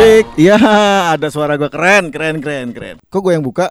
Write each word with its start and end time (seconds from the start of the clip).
Asik. 0.00 0.32
Iya, 0.40 0.56
ada 1.12 1.28
suara 1.28 1.60
gua 1.60 1.68
keren, 1.68 2.08
keren, 2.08 2.40
keren, 2.40 2.72
keren. 2.72 2.96
Kok 3.12 3.20
gue 3.20 3.36
yang 3.36 3.44
buka? 3.44 3.68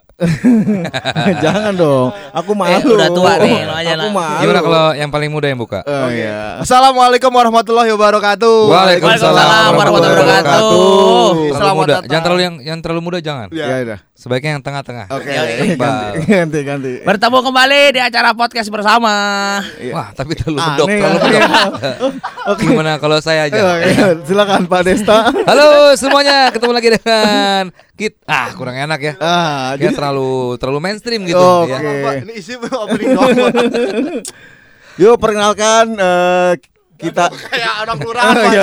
Jangan 1.42 1.74
dong. 1.74 2.14
Aku 2.30 2.54
malu. 2.54 2.70
Eh, 2.70 2.86
udah 2.86 3.10
tua 3.10 3.32
nih, 3.42 3.66
lo 3.66 3.74
aja 3.74 3.98
Aku 3.98 4.06
lah. 4.06 4.12
malu. 4.14 4.38
Gimana 4.46 4.60
kalau 4.62 4.84
yang 4.94 5.10
paling 5.10 5.30
muda 5.34 5.50
yang 5.50 5.58
buka? 5.58 5.82
Oh 5.82 6.06
iya. 6.06 6.62
Assalamualaikum 6.62 7.34
warahmatullahi 7.34 7.90
wabarakatuh. 7.98 8.58
Waalaikumsalam 8.70 9.74
warahmatullahi 9.74 10.14
wabarakatuh. 10.22 10.70
Terlalu 11.34 11.58
Selamat 11.58 11.74
muda. 11.82 11.94
Jangan 12.06 12.22
terlalu 12.22 12.42
yang 12.46 12.56
yang 12.62 12.78
terlalu 12.78 13.00
muda 13.02 13.18
jangan. 13.18 13.46
Ya. 13.50 13.66
Ya 13.66 13.76
udah. 13.90 13.98
Sebaiknya 14.20 14.60
yang 14.60 14.60
tengah-tengah. 14.60 15.08
Oke. 15.16 15.32
Yoi. 15.32 15.80
Ganti, 15.80 16.28
ganti, 16.28 16.58
ganti. 16.60 16.92
Bertemu 17.08 17.40
kembali 17.40 17.80
di 17.96 18.00
acara 18.04 18.36
podcast 18.36 18.68
bersama. 18.68 19.16
Iya. 19.80 19.96
Wah, 19.96 20.12
tapi 20.12 20.36
terlalu 20.36 20.60
Aneh, 20.60 20.76
bedok, 20.76 20.88
terlalu 20.92 21.16
ya. 21.32 21.40
bedok. 21.48 22.56
Gimana 22.60 22.92
kalau 23.00 23.16
saya 23.24 23.48
aja? 23.48 23.80
Oke, 23.80 23.88
silakan 24.28 24.68
Pak 24.68 24.80
Desta. 24.84 25.32
Halo 25.32 25.96
semuanya, 25.96 26.52
ketemu 26.52 26.72
lagi 26.76 26.88
dengan 27.00 27.72
Kit. 27.96 28.20
Ah, 28.28 28.52
kurang 28.52 28.76
enak 28.76 29.00
ya. 29.00 29.14
Ah, 29.24 29.72
Dia 29.80 29.88
jadi 29.88 29.96
terlalu 29.96 30.60
terlalu 30.60 30.78
mainstream 30.84 31.24
gitu 31.24 31.40
Oke. 31.40 31.72
ya. 31.72 31.78
Pak, 31.80 32.12
ini 32.20 32.32
isi 32.36 32.60
opening 32.60 33.08
doang. 33.16 33.36
Yuk 35.00 35.16
perkenalkan 35.16 35.96
eh, 35.96 36.52
kita 37.00 37.32
Kayak 37.32 37.72
orang. 37.88 37.96
Pak. 38.04 38.12
Iya. 38.52 38.62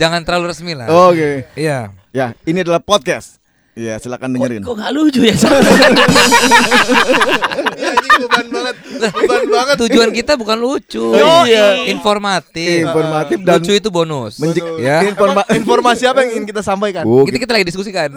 Jangan 0.00 0.24
terlalu 0.24 0.48
resmi 0.48 0.72
lah. 0.72 0.88
Oke. 0.88 1.44
Iya. 1.52 1.92
Ya, 2.16 2.32
ini 2.48 2.64
adalah 2.64 2.80
podcast. 2.80 3.36
Iya, 3.76 4.00
silakan 4.00 4.32
dengerin. 4.32 4.64
Kok 4.64 4.72
gak 4.72 4.88
lucu 4.96 5.20
ya? 5.20 5.36
Iya, 7.76 7.90
ini 7.92 8.08
beban 8.18 8.46
banget. 8.48 8.76
Beban 8.96 9.44
banget. 9.46 9.76
Tujuan 9.78 10.08
kita 10.10 10.32
bukan 10.34 10.56
lucu. 10.56 11.12
Iya. 11.12 11.86
Informatif. 11.88 12.82
Informatif 12.82 13.38
dan 13.40 13.58
Lucu 13.58 13.72
itu 13.72 13.88
bonus. 13.88 14.38
menje- 14.38 14.64
ya. 14.78 15.04
informa- 15.04 15.44
Informasi 15.48 16.04
apa 16.04 16.22
yang 16.22 16.30
ingin 16.34 16.46
kita 16.46 16.60
sampaikan? 16.60 17.04
Oh, 17.04 17.22
Kita 17.22 17.36
kita 17.36 17.52
lagi 17.52 17.66
diskusikan. 17.66 18.16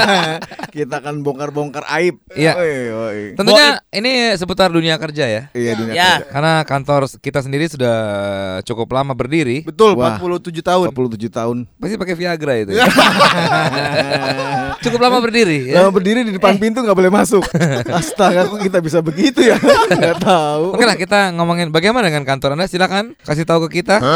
kita 0.74 0.94
akan 0.96 1.22
bongkar-bongkar 1.22 1.86
aib. 1.94 2.18
Iya. 2.32 2.58
Tentunya 3.34 3.66
ini 3.90 4.10
seputar 4.34 4.68
dunia 4.68 4.96
kerja 4.96 5.24
ya. 5.24 5.42
Iya, 5.52 5.72
dunia 5.74 5.92
Ya. 5.92 6.10
kerja. 6.18 6.30
Karena 6.30 6.52
kantor 6.62 7.00
kita 7.18 7.38
sendiri 7.38 7.66
sudah 7.66 7.96
cukup 8.62 8.90
lama 8.90 9.12
berdiri. 9.12 9.62
Betul, 9.62 9.94
Wah. 9.94 10.18
47 10.18 10.58
tahun. 10.60 10.86
47 10.90 11.28
tahun. 11.28 11.56
Pasti 11.76 11.94
pakai 11.94 12.14
Viagra 12.14 12.54
itu. 12.56 12.72
ya. 12.72 12.84
cukup 14.80 15.00
lama 15.00 15.18
berdiri 15.20 15.68
ya. 15.68 15.82
Lama 15.82 15.90
berdiri 15.92 16.20
di 16.22 16.32
depan 16.32 16.56
pintu 16.56 16.80
nggak 16.80 16.96
boleh 16.96 17.12
masuk. 17.12 17.44
Astaga, 17.98 18.46
kok 18.46 18.58
kita 18.58 18.78
bisa 18.78 18.87
begitu 19.04 19.44
ya? 19.44 19.60
Nggak 20.00 20.24
tahu. 20.24 20.72
Oke 20.72 20.84
lah 20.88 20.96
kita 20.96 21.36
ngomongin 21.36 21.68
bagaimana 21.68 22.08
dengan 22.08 22.24
kantor 22.24 22.56
Anda 22.56 22.64
silakan 22.64 23.12
kasih 23.20 23.44
tahu 23.44 23.68
ke 23.68 23.84
kita. 23.84 24.00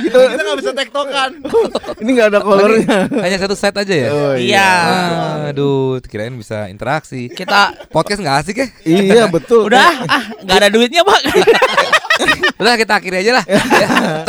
Kita 0.00 0.16
kita 0.34 0.42
nggak 0.42 0.58
bisa 0.58 0.72
tektokan. 0.74 1.30
Ini 2.02 2.10
nggak 2.10 2.28
ada 2.34 2.40
kolornya. 2.42 3.06
Hanya 3.22 3.38
satu 3.38 3.54
set 3.54 3.74
aja 3.78 3.94
ya. 3.94 4.08
Oh, 4.10 4.34
Iya. 4.34 4.68
Aduh, 5.54 6.02
kirain 6.02 6.34
bisa 6.34 6.66
interaksi. 6.66 7.30
Kita 7.30 7.70
Podcast 7.88 8.18
nggak 8.18 8.36
asik 8.42 8.56
ya? 8.58 8.66
Iya 8.82 9.24
betul. 9.30 9.70
udah 9.70 9.88
ah 10.10 10.24
nggak 10.42 10.56
ada 10.58 10.68
duitnya 10.74 11.06
pak. 11.06 11.20
Udah 12.60 12.76
kita 12.76 13.00
akhiri 13.00 13.24
aja 13.24 13.40
lah. 13.40 13.44
Ya. 13.48 13.60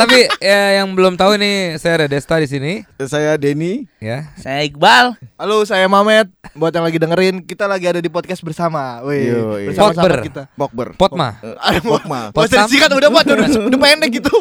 Tapi 0.00 0.24
ya, 0.40 0.80
yang 0.80 0.88
belum 0.96 1.20
tahu 1.20 1.36
nih 1.36 1.76
saya 1.76 2.00
ada 2.00 2.06
Desta 2.08 2.40
di 2.40 2.48
sini 2.48 2.72
Saya 3.04 3.36
Denny. 3.36 3.84
ya. 4.00 4.32
Saya 4.40 4.64
Iqbal. 4.64 5.12
Halo, 5.36 5.66
saya 5.68 5.84
Mamet. 5.84 6.32
Buat 6.56 6.72
yang 6.72 6.86
lagi 6.88 6.96
dengerin, 6.96 7.44
kita 7.44 7.68
lagi 7.68 7.84
ada 7.84 8.00
di 8.00 8.08
podcast 8.08 8.40
bersama. 8.40 8.71
Wih, 9.02 9.20
iya. 9.22 9.36
bersama 9.68 9.84
Potber. 9.84 10.08
sahabat 10.08 10.24
kita. 10.24 10.42
Bokber. 10.54 10.88
Potma. 10.94 11.28
Ada 11.42 11.78
mau 11.80 11.90
Pokma. 11.94 12.18
Mau 12.24 12.32
Potsam. 12.32 12.58
disingkat 12.64 12.90
udah 12.90 13.08
Pak, 13.08 13.22
udah, 13.26 13.48
udah 13.68 13.78
pendek 13.84 14.10
gitu. 14.14 14.34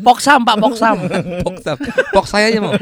Poksam 0.00 0.40
pak 0.40 0.56
Poksam. 0.56 0.96
Poksam. 1.44 1.76
Pok 2.10 2.24
saya 2.24 2.48
aja 2.48 2.58
mau. 2.58 2.72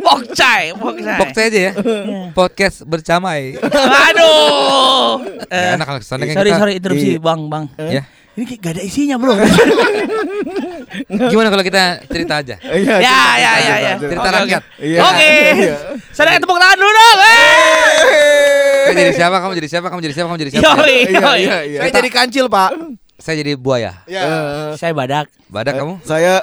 Pokcai. 0.00 0.72
Pokcai. 0.72 1.18
Pok 1.18 1.30
saya 1.32 1.46
aja 1.46 1.60
ya. 1.60 1.72
Podcast 2.30 2.76
bercamai. 2.84 3.56
Aduh. 3.58 5.20
Gak 5.44 5.50
Eh, 5.50 5.74
enak 5.76 5.84
kalau 5.84 5.98
kesannya 5.98 6.24
kan 6.26 6.36
sorry 6.36 6.50
sorry 6.52 6.72
interupsi 6.76 7.08
Iya. 7.10 7.20
bang 7.20 7.40
bang. 7.46 7.64
Ya. 7.78 8.02
Ini 8.34 8.44
kayak 8.44 8.60
gak 8.60 8.72
ada 8.74 8.82
isinya 8.82 9.14
bro. 9.14 9.32
Gimana 11.30 11.48
kalau 11.48 11.62
kita 11.62 12.02
cerita 12.08 12.36
aja? 12.36 12.56
Iya. 12.60 12.94
ya 12.98 13.18
ya 13.38 13.50
ya 13.54 13.62
cerita, 13.62 13.78
ya. 13.78 13.92
cerita. 14.02 14.28
Rakyat. 14.32 14.62
Iya. 14.82 14.98
Oke. 15.00 15.30
Iya. 15.54 15.74
Saya 16.10 16.36
tepuk 16.36 16.56
tangan 16.56 16.74
dulu 16.74 16.90
dong. 16.90 17.18
Kamu 18.84 18.94
jadi 18.94 19.12
siapa? 19.14 19.36
Kamu 19.38 19.52
jadi 19.54 19.68
siapa? 19.68 19.86
Kamu 19.88 20.00
jadi 20.00 20.12
siapa? 20.12 20.26
Kamu 20.26 20.38
jadi 20.38 20.50
siapa? 20.50 20.64
Yoi, 20.76 20.96
Iya, 21.06 21.18
yoi. 21.18 21.38
iya, 21.40 21.56
iya. 21.64 21.78
Saya 21.80 21.92
jadi 21.94 22.10
kancil, 22.10 22.46
Pak. 22.46 22.70
Saya 23.14 23.34
jadi 23.38 23.52
buaya. 23.54 24.02
Ya. 24.04 24.20
Eh, 24.20 24.70
Saya 24.74 24.92
badak. 24.92 25.30
Badak 25.46 25.74
kamu? 25.76 26.02
saya 26.02 26.42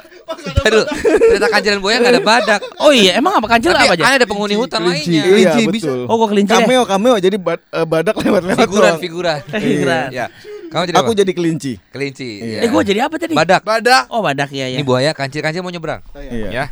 Aduh, 0.62 0.88
cerita 1.04 1.46
kancilan 1.46 1.78
buaya 1.78 2.00
nggak 2.00 2.12
ada 2.12 2.22
badak. 2.24 2.60
Oh 2.78 2.88
iya, 2.88 3.12
emang 3.14 3.36
apa 3.36 3.44
kancil 3.46 3.70
Tapi 3.70 3.84
apa 3.84 3.94
aja? 3.94 4.16
ada 4.16 4.24
penghuni 4.24 4.54
hutan 4.54 4.80
kelinci. 4.80 5.04
lainnya. 5.04 5.22
Iya, 5.22 5.28
Kelinci 5.28 5.62
bisa. 5.68 5.84
betul. 5.84 6.00
Oh, 6.06 6.16
gua 6.16 6.28
kelinci. 6.28 6.50
Cameo, 6.50 6.82
cameo 6.82 7.14
jadi 7.18 7.36
bad- 7.36 7.66
eh, 7.68 7.84
badak 7.84 8.14
lewat-lewat 8.16 8.64
Figuran, 8.64 8.88
doang. 8.88 8.98
figuran. 8.98 9.38
Figuran. 9.62 10.06
Ya. 10.10 10.26
Kamu 10.64 10.82
jadi 10.88 10.96
Aku 10.96 11.12
apa? 11.12 11.18
jadi 11.18 11.32
kelinci. 11.32 11.72
kelinci. 11.92 12.28
Iya. 12.40 12.58
Eh, 12.58 12.68
gua 12.72 12.80
jadi 12.80 13.00
apa 13.04 13.14
tadi? 13.16 13.34
Badak. 13.34 13.60
Badak. 13.60 14.04
Oh, 14.08 14.24
badak 14.24 14.48
ya 14.50 14.66
ya. 14.66 14.80
Ini 14.80 14.82
buaya, 14.82 15.12
kancil-kancil 15.12 15.60
mau 15.60 15.68
nyebrang. 15.68 16.00
Iya. 16.16 16.48
Ya. 16.48 16.64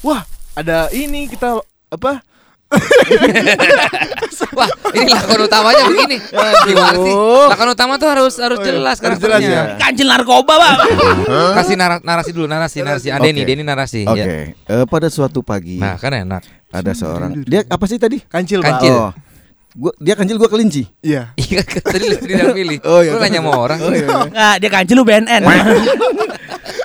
Wah, 0.00 0.22
ada 0.54 0.86
ini 0.90 1.26
kita 1.26 1.58
apa? 1.88 2.22
Wah, 4.52 4.68
ini 4.92 5.08
lakon 5.08 5.40
utamanya 5.44 5.82
begini. 5.86 6.16
Gimana 6.66 6.96
sih? 6.96 7.14
Lakon 7.48 7.68
utama 7.70 7.92
tuh 7.96 8.08
harus 8.10 8.34
harus 8.36 8.58
jelas 8.60 8.96
harus 8.98 9.18
jelas 9.18 9.40
ya. 9.40 9.78
Kancil 9.78 10.06
narkoba, 10.06 10.54
Pak. 10.58 10.74
Kasih 11.56 11.76
nara- 11.76 12.02
narasi 12.02 12.30
dulu, 12.30 12.44
narasi, 12.44 12.82
narasi. 12.82 13.08
Ah, 13.08 13.18
Denny, 13.18 13.42
Oke. 13.42 13.48
Denny 13.48 13.62
narasi. 13.62 14.02
Oke, 14.04 14.18
ya. 14.18 14.26
eh, 14.52 14.84
pada 14.84 15.08
suatu 15.08 15.40
pagi 15.40 15.78
Nah, 15.78 15.96
kan 15.96 16.12
enak. 16.12 16.42
ada 16.68 16.92
seorang 16.92 17.40
dia 17.42 17.64
apa 17.64 17.84
sih 17.86 17.96
tadi? 17.96 18.20
Kancil, 18.20 18.60
Pak. 18.60 18.68
Kancil. 18.76 18.94
Oh, 18.94 19.10
gua 19.72 19.92
dia 19.96 20.12
kancil 20.12 20.36
gua 20.36 20.50
kelinci. 20.50 20.84
Iya. 21.00 21.32
Iya, 21.38 21.60
kan 21.62 21.80
tadi 21.86 22.04
lu 22.04 22.16
tidak 22.18 22.52
pilih. 22.52 22.78
Oh, 22.84 23.00
iya. 23.00 23.14
Lu 23.14 23.18
nanya 23.18 23.40
sama 23.40 23.52
orang. 23.54 23.78
Oh, 23.80 23.92
iya. 23.94 24.08
Nah, 24.28 24.54
dia 24.58 24.68
kancil 24.68 24.94
lu 24.94 25.04
BNN. 25.06 25.42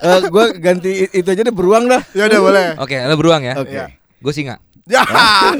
Eh, 0.03 0.19
gua 0.29 0.51
ganti 0.53 1.07
itu 1.09 1.27
aja 1.27 1.41
deh 1.41 1.51
beruang 1.51 1.88
dah. 1.88 2.00
Ya 2.11 2.27
udah 2.27 2.39
boleh. 2.39 2.67
Oke, 2.79 2.95
lu 2.95 3.15
beruang 3.15 3.41
ya. 3.44 3.55
Oke. 3.57 3.71
Iya. 3.73 3.85
Gue 4.19 4.31
singa. 4.31 4.55
Ya. 4.83 4.99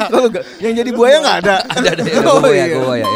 Kalau 0.04 0.28
yang 0.60 0.74
jadi 0.76 0.92
buaya 0.92 1.18
nggak 1.20 1.38
ada. 1.42 1.56
Ada 1.80 1.90
ada 1.96 2.04
ya, 2.04 2.20
Oh, 2.24 2.44
gue 2.44 2.52
ya, 2.52 2.66
iya. 2.66 2.76
gue 2.76 2.96
ya. 3.00 3.08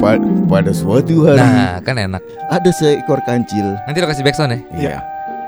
Pa- 0.00 0.24
pada 0.48 0.72
suatu 0.72 1.14
hari 1.22 1.38
Nah, 1.38 1.78
kan 1.78 1.94
enak. 1.94 2.22
ada 2.48 2.70
seekor 2.70 3.20
kancil. 3.22 3.76
Nanti 3.84 4.00
lo 4.00 4.08
kasih 4.08 4.24
backsound 4.24 4.50
ya. 4.50 4.58
Iya. 4.74 4.96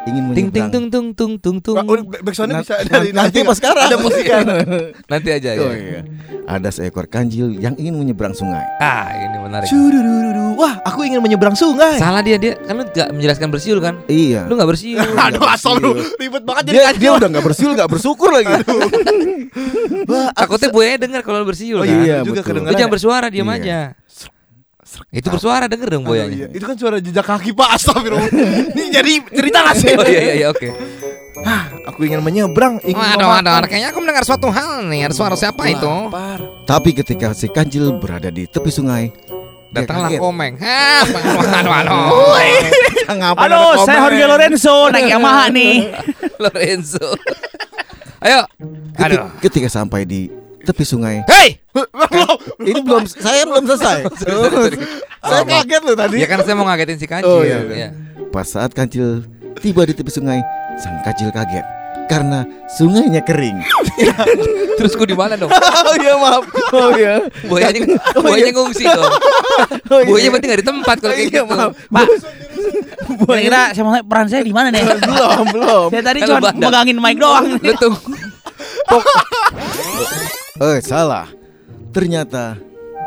Ingin 0.04 0.22
Ting 0.26 0.52
ting 0.52 0.68
menyeberang. 0.68 0.90
tung 0.92 1.08
tung 1.14 1.36
tung 1.38 1.56
tung 1.58 1.76
udah, 1.80 2.04
backsoundnya 2.20 2.60
Nanti- 2.60 2.68
bisa 2.68 2.84
dari 2.84 3.08
nanti 3.10 3.38
pas 3.40 3.56
sekarang. 3.56 3.84
Ada 3.86 3.96
musiknya. 3.96 4.38
Nanti 5.12 5.28
aja 5.30 5.50
ya. 5.50 5.60
Oh 5.60 5.72
iya. 5.72 6.00
Ada 6.44 6.68
seekor 6.70 7.06
kancil 7.06 7.48
yang 7.50 7.72
ingin 7.74 7.96
menyeberang 7.96 8.32
sungai. 8.32 8.60
Ah, 8.78 9.08
ini 9.14 9.36
menarik. 9.38 9.64
Shududududu. 9.64 10.54
Wah, 10.54 10.76
aku 10.82 11.02
ingin 11.02 11.18
menyeberang 11.18 11.54
sungai. 11.54 11.96
Salah 11.96 12.20
dia 12.20 12.36
dia 12.36 12.52
kan 12.58 12.76
lu 12.76 12.84
gak 12.86 13.10
menjelaskan 13.10 13.48
bersiul 13.48 13.80
kan? 13.80 14.04
Iya. 14.04 14.44
Lu 14.44 14.54
gak 14.54 14.68
bersiul. 14.68 15.00
Aduh, 15.24 15.46
asal 15.46 15.78
lu 15.78 15.90
ribet 16.14 16.42
banget 16.42 16.62
jadi 16.68 16.76
Dia, 16.76 16.88
dia 16.94 17.10
udah 17.14 17.28
nggak 17.30 17.44
bersiul 17.44 17.72
nggak 17.72 17.90
bersyukur 17.90 18.28
lagi. 18.30 18.52
Wah, 20.04 20.28
aku 20.30 20.54
Takutnya 20.54 20.68
buayanya 20.70 20.98
denger 21.00 21.20
kalau 21.22 21.40
lu 21.40 21.46
bersiul 21.46 21.80
Oh 21.80 21.82
kan. 21.82 21.96
iya, 21.98 22.20
betul. 22.20 22.28
juga 22.28 22.40
Lu 22.40 22.46
kedengeran. 22.46 22.76
jangan 22.76 22.92
bersuara, 22.92 23.26
diam 23.26 23.48
Iya. 23.48 23.56
aja. 23.56 23.78
Itu 25.10 25.26
bersuara 25.28 25.66
denger 25.66 25.88
dong 25.90 26.04
Aduh, 26.04 26.26
iya. 26.28 26.46
Itu 26.48 26.64
kan 26.64 26.74
suara 26.74 26.98
jejak 26.98 27.22
kaki 27.22 27.50
Pak 27.50 27.68
Astagfirullah 27.74 28.30
Ini 28.70 28.84
jadi 28.90 29.12
cerita 29.26 29.58
gak 29.62 29.76
sih? 29.76 29.90
Oh 29.98 30.04
iya 30.04 30.20
iya 30.22 30.34
iya 30.36 30.46
oke. 30.48 30.68
Aku 31.84 32.00
ingin 32.02 32.18
menyeberang 32.18 32.80
ingin 32.80 32.96
Waduh, 32.96 33.26
memakan. 33.26 33.44
waduh, 33.52 33.68
kayaknya 33.68 33.88
aku 33.90 33.98
mendengar 34.00 34.22
suatu 34.22 34.48
hal 34.48 34.86
nih. 34.86 35.04
Ada 35.04 35.14
suara 35.14 35.34
siapa 35.34 35.62
itu? 35.66 35.92
Tapi 36.64 36.90
ketika 36.94 37.30
si 37.30 37.46
kancil 37.46 37.94
berada 37.94 38.28
di 38.28 38.46
tepi 38.46 38.70
sungai, 38.70 39.12
Datanglah 39.68 40.14
komeng. 40.14 40.54
Hah, 40.56 41.02
waduh, 41.02 41.66
waduh. 41.66 42.06
Ngapain 43.04 43.50
Halo, 43.50 43.62
saya? 43.82 44.06
Jorge 44.06 44.24
Lorenzo 44.24 44.76
naik 44.88 45.10
Yamaha 45.12 45.50
nih. 45.50 45.90
Lorenzo. 46.38 47.06
Ayo. 48.22 48.46
Keti- 48.94 49.18
Aduh. 49.18 49.26
Ketika 49.42 49.68
sampai 49.68 50.06
di 50.06 50.30
tepi 50.64 50.82
sungai, 50.82 51.20
Hei. 51.26 51.60
ini 52.60 52.80
belum 52.80 53.04
saya 53.04 53.44
belum 53.44 53.64
selesai. 53.66 53.98
saya 55.20 55.40
Oh, 55.40 55.40
maaf. 55.40 55.64
kaget 55.64 55.82
loh 55.82 55.94
tadi. 55.94 56.16
Ya 56.18 56.26
kan 56.26 56.40
saya 56.40 56.54
mau 56.54 56.64
ngagetin 56.64 56.96
si 56.96 57.06
kancil. 57.06 57.28
Oh, 57.30 57.40
iya, 57.40 57.60
iya. 57.62 57.74
Iya. 57.74 57.88
Pas 58.28 58.44
saat 58.44 58.72
kancil 58.72 59.24
tiba 59.56 59.84
di 59.84 59.92
tepi 59.92 60.08
sungai, 60.08 60.40
sang 60.76 61.00
kancil 61.00 61.28
kaget 61.28 61.64
karena 62.04 62.44
sungainya 62.70 63.20
kering. 63.20 63.56
Terus 64.78 64.92
gue 64.92 65.06
di 65.06 65.16
mana 65.16 65.34
dong? 65.34 65.48
oh 65.88 65.96
iya 65.96 66.12
maaf. 66.14 66.44
Oh 66.70 66.90
iya. 66.92 67.14
Buayanya 67.44 67.80
buayanya 68.14 68.52
ngungsi 68.52 68.84
dong. 68.84 69.12
Oh, 69.88 69.98
iya. 69.98 70.04
Buayanya 70.04 70.30
berarti 70.30 70.46
gak 70.46 70.60
di 70.60 70.66
tempat 70.66 70.96
kalau 71.00 71.14
kayak 71.14 71.24
Iya, 71.24 71.40
gitu. 71.40 71.44
maaf. 71.48 71.72
Pak. 71.88 72.06
Kira-kira 73.24 73.60
saya 73.72 73.84
mau 73.84 73.94
peran 74.02 74.26
saya 74.28 74.42
di 74.42 74.52
mana 74.52 74.68
nih? 74.68 74.84
belum 74.84 75.46
belum. 75.48 75.86
Saya 75.88 76.02
tadi 76.04 76.18
cuma 76.22 76.52
megangin 76.52 76.96
mic 76.98 77.16
doang. 77.16 77.44
Lu 77.56 77.72
tuh 77.74 77.92
Eh 80.64 80.80
salah. 80.80 81.28
Ternyata 81.92 82.56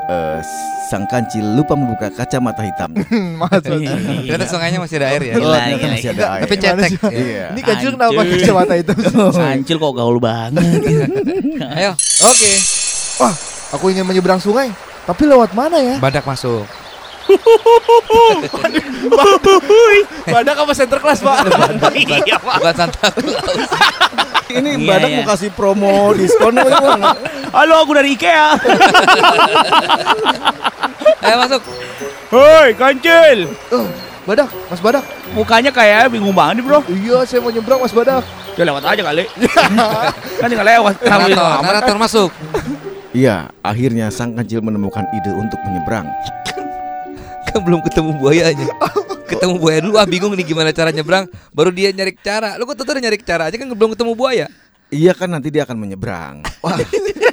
eh, 0.07 0.39
sang 0.87 1.09
kancil 1.09 1.43
lupa 1.57 1.73
membuka 1.73 2.07
kacamata 2.13 2.61
hitam. 2.61 2.93
Maksudnya. 3.41 3.97
Ternyata 3.97 4.45
sungainya 4.45 4.79
masih 4.79 4.95
ada 5.01 5.07
air 5.09 5.21
ya. 5.25 5.33
Oh, 5.35 5.41
Gila, 5.41 5.57
masih 5.89 6.09
ada 6.13 6.25
air. 6.37 6.43
Tapi 6.45 6.55
cetek. 6.61 6.91
Iya. 7.09 7.45
Ini 7.57 7.61
kancil 7.65 7.89
kenapa 7.97 8.21
kacamata 8.21 8.73
itu? 8.77 8.93
Kancil 9.41 9.77
kok 9.81 9.93
gaul 9.97 10.17
banget. 10.21 10.63
Ayo, 11.81 11.91
Oke. 12.23 12.51
Wah, 13.17 13.33
aku 13.73 13.89
ingin 13.89 14.05
menyeberang 14.05 14.37
sungai. 14.37 14.69
Tapi 15.07 15.23
lewat 15.25 15.55
mana 15.57 15.79
ya? 15.79 15.95
badak 16.03 16.27
masuk. 16.27 16.67
Badak 20.27 20.55
apa 20.63 20.73
center 20.75 20.99
class, 20.99 21.19
Pak? 21.21 21.37
Iya, 21.95 22.37
Pak. 22.39 22.55
Bukan 22.61 22.75
Santa 22.75 23.07
Claus. 23.11 23.71
Ini 24.47 24.79
Iya, 24.79 24.87
badak 24.95 25.09
iya. 25.11 25.17
mau 25.19 25.27
kasih 25.27 25.49
promo 25.51 26.15
diskon? 26.15 26.55
Halo, 27.51 27.75
aku 27.83 27.91
dari 27.99 28.15
IKEA. 28.15 28.55
Ayo 31.19 31.35
masuk. 31.43 31.61
Hoi, 32.31 32.71
kancil. 32.75 33.51
Oh, 33.75 33.87
Badak, 34.23 34.51
Mas 34.71 34.79
Badak. 34.79 35.03
Mukanya 35.31 35.71
kayak 35.71 36.11
bingung 36.11 36.35
banget 36.35 36.59
nih, 36.59 36.63
Bro. 36.63 36.79
Iya, 36.87 37.23
saya 37.27 37.39
mau 37.43 37.51
nyebrang 37.51 37.79
Mas 37.79 37.91
Badak. 37.91 38.23
Ya 38.55 38.63
lewat 38.63 38.83
aja 38.87 39.01
kali. 39.03 39.23
kan 40.39 40.47
tinggal 40.47 40.67
lewat. 40.67 40.95
Narator, 41.03 41.43
amat? 41.43 41.63
narator 41.63 41.95
masuk. 41.99 42.31
Iya, 43.15 43.51
akhirnya 43.63 44.11
sang 44.11 44.35
kancil 44.35 44.59
menemukan 44.63 45.03
ide 45.11 45.31
untuk 45.31 45.59
menyeberang. 45.63 46.07
Kan 47.53 47.59
belum 47.63 47.79
ketemu 47.85 48.11
buayanya. 48.19 48.67
Ketemu 49.27 49.53
buaya 49.59 49.79
dulu, 49.83 49.95
ah 49.99 50.07
bingung 50.07 50.33
nih 50.35 50.47
gimana 50.47 50.71
cara 50.71 50.91
nyebrang. 50.91 51.27
Baru 51.51 51.71
dia 51.71 51.91
nyari 51.91 52.15
cara. 52.15 52.55
Lu 52.55 52.63
kok 52.63 52.79
tuh 52.79 52.95
nyari 52.95 53.19
cara 53.19 53.51
aja 53.51 53.55
kan 53.59 53.67
belum 53.67 53.95
ketemu 53.95 54.11
buaya. 54.15 54.47
Iya 54.87 55.11
kan 55.11 55.27
nanti 55.27 55.51
dia 55.51 55.67
akan 55.67 55.83
menyeberang. 55.83 56.47
Wah, 56.63 56.79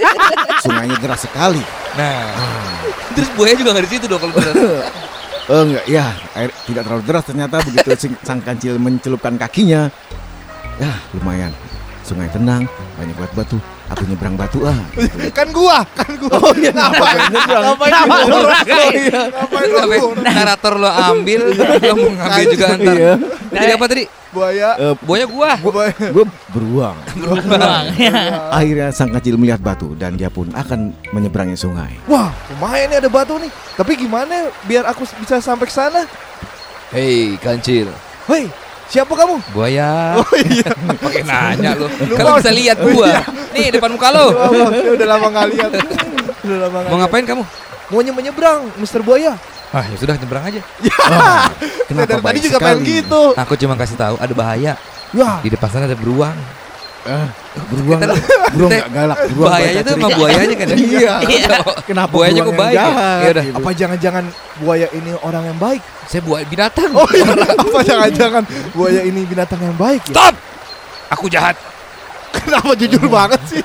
sungainya 0.66 0.99
deras 0.99 1.22
sekali. 1.22 1.62
Nah, 1.94 2.34
terus 3.14 3.31
buaya 3.38 3.55
juga 3.55 3.78
nggak 3.78 3.87
di 3.87 3.90
situ 3.94 4.06
dong 4.11 4.19
kalau 4.19 4.34
bener. 4.34 4.55
Oh 5.46 5.62
enggak, 5.70 5.87
ya 5.87 6.19
air 6.34 6.50
tidak 6.67 6.82
terlalu 6.82 7.02
deras 7.06 7.25
ternyata 7.31 7.56
begitu 7.62 8.19
sang 8.26 8.43
kancil 8.43 8.75
mencelupkan 8.82 9.38
kakinya. 9.38 9.87
Ya 10.82 10.90
lumayan, 11.14 11.55
sungai 12.05 12.29
tenang, 12.29 12.69
banyak 13.01 13.17
batu-batu. 13.17 13.56
Aku 13.93 14.01
nyebrang 14.09 14.33
batu 14.33 14.65
ah. 14.65 14.77
Kan 15.37 15.53
gua, 15.53 15.85
kan 15.93 16.09
gua. 16.17 16.37
Oh 16.41 16.56
iya, 16.56 16.73
ngapain? 16.73 17.21
Iya. 18.97 19.21
Narator 20.25 20.81
lo 20.81 20.89
ambil, 20.89 21.53
lo 21.53 21.65
mau 21.93 22.09
ngambil 22.17 22.47
juga 22.49 22.67
ntar. 22.81 22.97
Iya. 22.97 23.15
Jadi 23.53 23.73
apa 23.77 23.85
tadi? 23.89 24.05
Buaya. 24.35 24.69
Eh, 24.81 24.95
Buaya 25.05 25.27
gua. 25.31 25.51
Buaya. 25.61 25.95
gue 25.95 26.27
beruang. 26.51 26.97
Beruang. 27.21 27.85
Akhirnya 28.51 28.89
sang 28.91 29.12
kancil 29.15 29.37
melihat 29.39 29.62
batu 29.62 29.95
dan 29.95 30.19
dia 30.19 30.33
pun 30.33 30.51
akan 30.51 30.91
menyeberangi 31.15 31.55
sungai. 31.55 31.95
Wah, 32.11 32.35
lumayan 32.56 32.91
nih 32.91 32.99
ada 33.05 33.11
batu 33.12 33.39
nih. 33.39 33.53
Tapi 33.79 33.93
gimana 33.95 34.51
biar 34.67 34.89
aku 34.91 35.06
bisa 35.23 35.39
sampai 35.39 35.71
ke 35.71 35.75
sana? 35.77 36.03
Hei, 36.91 37.39
kancil. 37.39 37.93
Hei, 38.27 38.51
siapa 38.86 39.12
kamu? 39.12 39.34
Buaya. 39.50 40.19
Oh 40.19 40.34
iya. 40.36 40.70
Pakai 41.04 41.22
nanya. 41.22 41.75
Lu 41.75 41.88
Kamu 42.14 42.28
mau- 42.28 42.38
bisa 42.38 42.52
lihat 42.52 42.78
gua. 42.81 43.22
Nih 43.50 43.70
depan 43.70 43.90
muka 43.90 44.08
lo. 44.10 44.26
Oh, 44.31 44.69
udah 44.92 45.06
lama 45.08 45.26
nggak 45.31 45.46
lihat. 45.52 45.70
Udah 46.44 46.58
lama 46.69 46.76
Mau 46.92 46.98
ngapain 47.00 47.25
kamu? 47.25 47.40
Mau 47.88 48.00
nye- 48.00 48.12
menyeberang, 48.12 48.69
Mister 48.76 49.00
Buaya. 49.00 49.32
Ah, 49.72 49.82
ya 49.82 49.96
sudah 49.96 50.14
nyebrang 50.14 50.44
aja. 50.44 50.60
Wah, 50.60 51.48
Saya 51.88 52.04
kenapa 52.04 52.20
dari 52.20 52.22
tadi 52.22 52.38
juga 52.44 52.58
pengen 52.60 52.84
gitu. 52.84 53.22
Aku 53.34 53.52
cuma 53.56 53.75
kasih 53.75 53.96
tahu 53.96 54.14
ada 54.20 54.34
bahaya. 54.36 54.72
Ya, 55.10 55.38
Di 55.40 55.48
depan 55.48 55.66
sana 55.66 55.86
ada 55.86 55.96
beruang. 55.96 56.36
Ah, 57.05 57.29
beruang, 57.69 58.01
Kita- 58.01 58.17
beruang 58.56 58.71
nggak 58.73 58.89
galak. 58.91 59.17
Beruang 59.29 59.49
Bahayanya 59.53 59.83
tuh 59.85 59.93
sama 59.95 60.09
buayanya 60.17 60.56
kan. 60.56 60.67
ya? 60.67 60.77
Iya. 60.77 61.15
Iya. 61.29 61.56
Kenapa 61.85 62.12
Buayanya 62.17 62.43
kok 62.43 62.55
baik 62.56 62.73
ya? 62.73 62.81
jahat? 62.81 63.21
Ya 63.21 63.29
udah. 63.29 63.45
gitu? 63.45 63.56
apa 63.61 63.71
jangan-jangan 63.77 64.25
buaya 64.56 64.87
ini 64.91 65.11
orang 65.21 65.45
yang 65.45 65.59
baik? 65.61 65.83
Saya 66.09 66.23
buaya 66.25 66.45
binatang. 66.49 66.91
Oh 66.97 67.09
iya, 67.12 67.25
apa 67.61 67.79
jangan-jangan 67.85 68.43
buaya 68.73 69.01
ini 69.05 69.21
binatang 69.29 69.61
yang 69.61 69.77
baik 69.77 70.01
ya? 70.09 70.15
Stop. 70.17 70.35
Aku 71.12 71.29
jahat. 71.29 71.56
Kenapa 72.35 72.73
jujur 72.73 73.05
banget 73.06 73.41
sih? 73.47 73.62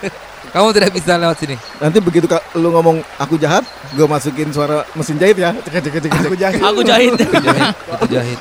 Kamu 0.49 0.73
tidak 0.73 0.89
bisa 0.91 1.13
lewat 1.15 1.37
sini. 1.37 1.55
Nanti 1.77 2.01
begitu 2.01 2.25
Kak, 2.25 2.41
lu 2.57 2.73
ngomong 2.73 2.99
aku 3.15 3.37
jahat, 3.37 3.61
gue 3.93 4.03
masukin 4.03 4.49
suara 4.49 4.81
mesin 4.97 5.15
jahit 5.15 5.37
ya. 5.37 5.53
Cek 5.53 5.77
cek 5.79 5.91
cek 5.93 6.01
cek. 6.03 6.11
Aku 6.25 6.35
jahat. 6.35 6.59
Aku 6.59 6.81
jahit. 6.81 7.13
Aku 7.15 7.37
jahit. 7.39 7.67
Aku 7.87 8.05
jahit. 8.09 8.39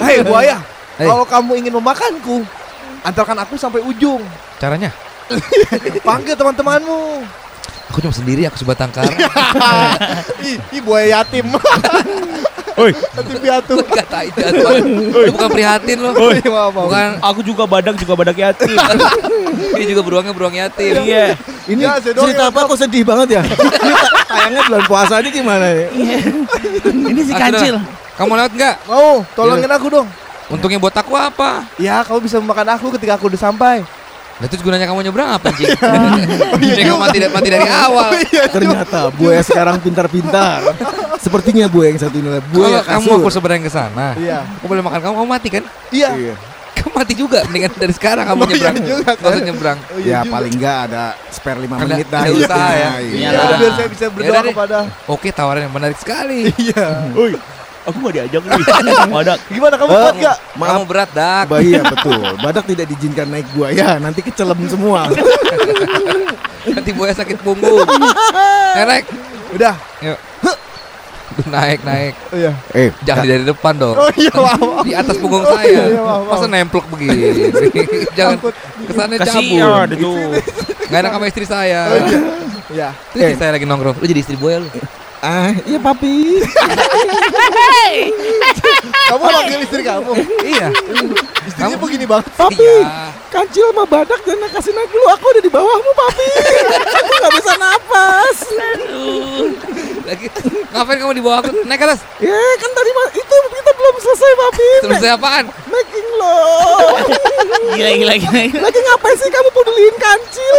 Hei 0.00 0.24
buaya, 0.24 0.56
Hei. 0.96 1.06
kalau 1.06 1.24
kamu 1.24 1.60
ingin 1.60 1.72
memakanku, 1.76 2.40
antarkan 3.02 3.38
aku 3.42 3.54
sampai 3.58 3.82
ujung. 3.82 4.22
Caranya? 4.58 4.90
Panggil 6.08 6.34
teman-temanmu. 6.34 7.22
Aku 7.92 8.00
cuma 8.00 8.14
sendiri. 8.14 8.48
Aku 8.48 8.56
sebatang 8.56 8.88
kara. 8.88 9.12
ih, 10.74 10.80
buaya 10.80 11.20
yatim. 11.20 11.44
Oi. 12.82 12.88
Yatim 12.96 13.36
piatu. 13.36 13.76
Kata 13.84 14.24
itu. 14.24 14.40
Lu 15.12 15.28
bukan 15.36 15.48
prihatin 15.52 16.00
lo. 16.00 16.16
Oh, 16.16 16.32
iya. 16.32 16.72
Bukan. 16.72 17.08
Aku 17.20 17.44
juga 17.44 17.68
badak 17.68 18.00
juga 18.00 18.16
badak 18.16 18.36
yatim. 18.40 18.72
Ini 19.76 19.84
juga 19.92 20.00
beruangnya 20.00 20.32
beruang 20.32 20.56
yatim. 20.56 21.04
Iya. 21.04 21.36
Ini 21.68 21.84
Ya, 21.84 22.00
cerita 22.00 22.48
yang 22.48 22.48
apa 22.48 22.64
kok 22.64 22.80
sedih 22.80 23.04
banget 23.04 23.38
ya? 23.38 23.42
Tayangnya 24.24 24.62
bulan 24.72 24.82
puasa 24.88 25.20
ini 25.20 25.28
gimana 25.28 25.66
ya? 25.68 25.86
Ini 26.88 27.20
si 27.28 27.32
kancil. 27.36 27.76
Kamu 28.16 28.32
lewat 28.40 28.52
nggak? 28.56 28.74
Mau, 28.88 29.20
tolongin 29.36 29.68
aku 29.68 29.86
dong. 29.92 30.08
Untungnya 30.48 30.78
buat 30.78 30.92
aku 30.92 31.12
apa? 31.12 31.66
Ya, 31.76 32.02
kamu 32.02 32.18
bisa 32.22 32.36
memakan 32.38 32.68
aku 32.72 32.90
ketika 32.92 33.14
aku 33.14 33.26
udah 33.26 33.40
sampai. 33.40 33.86
Nah, 34.32 34.46
terus 34.46 34.58
gunanya 34.58 34.84
kamu 34.84 35.04
nyebrang 35.04 35.28
apa 35.30 35.48
anjing? 35.48 35.70
iya 36.64 36.72
Dia 36.74 36.82
nggak 36.82 36.98
juga. 36.98 37.04
mati, 37.04 37.18
mati 37.30 37.48
dari 37.48 37.68
awal. 37.68 38.10
Iya, 38.26 38.44
Ternyata 38.48 38.98
buaya 39.12 39.38
sekarang 39.40 39.78
pintar-pintar. 39.78 40.66
Sepertinya 41.16 41.70
buaya 41.70 41.94
yang 41.94 42.00
satu 42.00 42.16
ini 42.16 42.26
adalah 42.26 42.42
Kalau 42.42 42.50
buaya 42.50 42.80
kamu 42.82 43.08
aku 43.16 43.28
sebenarnya 43.30 43.62
ke 43.62 43.70
sana, 43.70 44.06
Iya. 44.14 44.42
aku 44.58 44.66
boleh 44.66 44.82
makan 44.82 44.98
kamu, 45.00 45.14
kamu 45.14 45.28
mati 45.30 45.48
kan? 45.48 45.64
Iya. 45.88 46.10
Iya. 46.12 46.34
Kamu 46.74 46.90
mati 46.92 47.12
juga. 47.14 47.38
Mendingan 47.46 47.70
dari 47.76 47.94
sekarang 47.94 48.24
kamu 48.26 48.40
Oh, 48.40 48.48
iya 48.48 48.56
nyebrang. 48.66 48.76
juga, 48.82 49.10
Nggak 49.12 49.20
usah 49.22 49.30
kan? 49.30 49.46
nyebrang. 49.46 49.78
Oh, 49.78 49.98
iya 50.00 50.10
Ya 50.10 50.18
juga. 50.18 50.32
paling 50.34 50.52
enggak 50.52 50.76
ada 50.82 51.04
spare 51.28 51.58
5 51.60 51.70
Ada- 51.70 51.84
menit 51.86 52.06
dah. 52.08 52.20
ada 52.20 52.32
usaha 52.34 52.70
ya. 52.72 52.90
Iya. 52.98 53.28
Ya, 53.30 53.40
biar 53.54 53.72
saya 53.72 53.88
bisa 53.88 54.04
berdoa 54.08 54.26
Yaudah 54.26 54.42
deh. 54.42 54.50
kepada. 54.50 54.78
Oke, 55.06 55.28
tawaran 55.30 55.62
yang 55.62 55.72
menarik 55.72 55.96
sekali. 55.96 56.50
Iya. 56.58 56.84
Oi. 57.14 57.32
Aku 57.82 57.96
gak 58.00 58.14
diajak 58.14 58.40
nih. 58.40 58.62
Badak. 59.08 59.38
Gimana 59.48 59.74
kamu 59.74 59.88
Eh, 59.88 59.98
kuat 59.98 60.16
gak? 60.16 60.36
Maaf, 60.54 60.68
Kamu 60.70 60.84
berat, 60.86 61.10
Dak. 61.10 61.44
Bahaya 61.46 61.80
betul. 61.84 62.22
Badak 62.38 62.64
tidak 62.64 62.86
diizinkan 62.86 63.26
naik 63.26 63.46
buaya, 63.52 63.98
nanti 63.98 64.20
kecelem 64.20 64.58
semua. 64.66 65.10
Nanti 66.62 66.90
buaya 66.92 67.10
sakit 67.10 67.42
punggung. 67.42 67.82
Eh, 68.72 68.84
naik. 68.84 69.04
Udah. 69.50 69.74
Yuk. 70.00 70.18
Naik, 71.44 71.80
naik. 71.82 72.14
Oh, 72.28 72.36
iya. 72.36 72.52
eh, 72.70 72.92
Jangan 73.02 73.24
dari 73.24 73.42
depan 73.42 73.74
dong. 73.74 73.96
Oh 73.96 74.06
iya, 74.14 74.30
maaf. 74.30 74.60
maaf. 74.60 74.84
Di 74.84 74.92
atas 74.92 75.16
punggung 75.16 75.40
Oh, 75.40 75.50
saya. 75.50 75.90
iya, 75.90 75.98
maaf, 75.98 76.22
maaf. 76.22 76.38
Masa 76.38 76.46
nemplok 76.46 76.86
begini? 76.86 77.50
Jangan 78.18 78.36
Kasihan 78.86 79.18
cabut. 79.18 79.88
itu. 79.90 80.12
Gak 80.86 80.98
enak 81.02 81.12
sama 81.12 81.26
istri 81.26 81.44
saya. 81.44 81.80
Iya. 82.68 82.94
Terus 83.10 83.22
istri 83.26 83.38
saya 83.38 83.50
lagi 83.50 83.64
nongkrong. 83.64 83.96
Lu 83.96 84.06
jadi 84.06 84.20
istri 84.20 84.36
buaya 84.36 84.60
lu. 84.60 84.68
ah, 85.20 85.50
iya 85.64 85.78
papi. 85.78 86.14
Kamu 89.08 89.22
panggil 89.22 89.60
istri 89.60 89.82
kamu. 89.82 90.12
iya. 90.42 90.68
Istrinya 91.44 91.76
begini 91.76 92.04
banget. 92.06 92.26
Papi, 92.32 92.62
Iya. 92.62 93.10
kancil 93.28 93.66
sama 93.68 93.84
badak 93.84 94.20
jangan 94.22 94.48
kasih 94.48 94.72
naik 94.72 94.88
dulu. 94.88 95.06
Aku 95.10 95.24
udah 95.28 95.42
di 95.42 95.50
bawahmu, 95.50 95.90
papi. 95.92 96.28
Aku 96.96 97.12
nggak 97.12 97.32
bisa 97.36 97.52
napas. 97.56 98.38
Lagi 100.02 100.26
ngapain 100.72 100.96
kamu 100.98 101.12
di 101.14 101.22
bawah 101.22 101.38
aku? 101.44 101.50
Naik 101.66 101.78
ke 101.78 101.84
atas. 101.86 102.00
Ya 102.18 102.34
kan 102.58 102.70
tadi 102.74 102.90
itu 103.18 103.36
kita 103.54 103.70
belum 103.76 103.94
selesai, 104.02 104.30
papi. 104.34 104.68
Saya 104.98 105.14
apaan? 105.14 105.44
Making 105.70 106.06
love. 106.18 107.08
Gila 107.72 107.90
gila 107.96 108.14
gila. 108.18 108.40
Lagi 108.66 108.78
ngapain 108.82 109.16
sih 109.16 109.30
kamu 109.30 109.48
peduliin 109.54 109.96
kancil? 109.96 110.58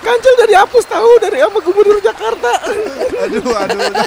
Kancil 0.00 0.32
udah 0.40 0.48
dihapus 0.48 0.84
tahu 0.88 1.10
dari 1.20 1.38
sama 1.40 1.60
gubernur 1.60 1.98
Jakarta. 2.00 2.52
Aduh, 3.24 3.52
aduh. 3.52 3.78
udah. 3.78 4.06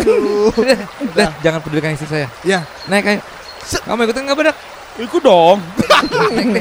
Aduh. 0.00 0.50
Udah, 1.12 1.30
jangan 1.44 1.60
pedulikan 1.60 1.92
istri 1.92 2.08
saya. 2.08 2.28
Ya. 2.42 2.64
Naik 2.88 3.04
ayo. 3.08 3.20
Kamu 3.64 4.04
ikutin 4.04 4.28
nggak 4.28 4.38
bedak? 4.38 4.56
Ikut 4.94 5.26
dong. 5.26 5.58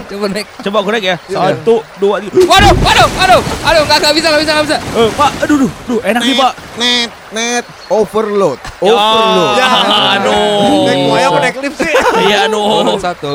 Coba 0.09 0.25
naik. 0.25 0.47
Coba 0.65 0.77
aku 0.81 0.89
naik 0.89 1.05
ya. 1.05 1.15
Satu, 1.29 1.85
dua, 2.01 2.17
tiga. 2.17 2.33
Waduh, 2.33 2.73
waduh, 2.81 3.07
waduh, 3.13 3.41
aduh, 3.61 3.83
nggak 3.85 3.97
nggak 4.01 4.13
bisa, 4.17 4.27
nggak 4.33 4.41
bisa, 4.41 4.51
nggak 4.57 4.65
bisa. 4.65 4.77
Eh, 4.81 5.09
Pak, 5.13 5.31
aduh, 5.45 5.55
aduh, 5.61 5.69
aduh, 5.69 5.99
enak 6.01 6.21
nih, 6.25 6.35
Pak. 6.41 6.53
Net, 6.81 7.09
net, 7.29 7.65
overload, 7.93 8.57
overload. 8.81 9.53
Ya, 9.53 9.69
aduh. 10.17 10.81
Naik 10.89 10.99
buaya 11.05 11.25
apa 11.29 11.39
naik 11.45 11.55
lift 11.61 11.77
sih? 11.77 11.93
Iya, 12.25 12.37
aduh. 12.49 12.97
satu. 12.97 13.33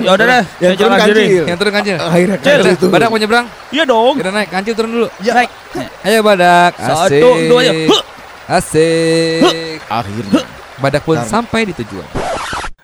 Ya 0.00 0.10
udah 0.16 0.24
deh, 0.24 0.42
Yang 0.56 0.72
saya 0.72 0.80
turun 0.80 0.96
kancil. 0.96 1.44
Yang 1.44 1.58
turun 1.60 1.72
kancil. 1.76 1.96
Akhirnya 2.00 2.36
Cil, 2.40 2.48
kancil 2.48 2.72
itu. 2.80 2.86
Badak 2.88 3.08
mau 3.12 3.18
nyebrang? 3.20 3.46
Iya 3.68 3.84
dong. 3.84 4.14
Kita 4.16 4.30
naik, 4.32 4.48
kancil 4.48 4.72
turun 4.72 4.90
dulu. 4.96 5.08
Ya. 5.20 5.32
Naik. 5.36 5.50
Ayo 6.08 6.18
badak. 6.24 6.72
Satu, 6.80 7.28
dua, 7.44 7.60
ya. 7.60 7.72
Asik. 8.48 9.84
Akhirnya. 9.84 10.48
Badak 10.80 11.04
pun 11.04 11.20
sampai 11.28 11.68
di 11.68 11.76
tujuan. 11.76 12.08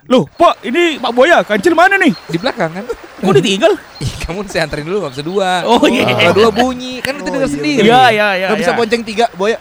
Loh, 0.04 0.28
Pak, 0.28 0.60
ini 0.68 1.00
Pak 1.00 1.12
Boya, 1.16 1.40
kancil 1.40 1.72
mana 1.72 1.96
nih? 1.96 2.12
Di 2.28 2.36
belakang 2.36 2.68
kan? 2.76 2.84
Kok 3.24 3.34
ditinggal? 3.40 3.72
Ih, 4.04 4.12
kamu 4.20 4.44
saya 4.52 4.68
anterin 4.68 4.84
dulu, 4.84 5.00
nggak 5.00 5.12
bisa 5.16 5.24
dua. 5.24 5.50
Oh, 5.64 5.80
iya. 5.88 6.04
Kalau 6.04 6.34
dua 6.36 6.50
bunyi, 6.52 7.00
kan 7.00 7.16
kita 7.16 7.28
Oh, 7.28 7.32
dengar 7.32 7.48
iya. 7.48 7.56
sendiri. 7.56 7.80
Iya, 7.88 8.02
iya, 8.12 8.28
iya. 8.36 8.46
Gak 8.52 8.60
bisa 8.60 8.72
iya. 8.76 8.78
bonceng 8.84 9.02
tiga, 9.02 9.26
boya. 9.32 9.56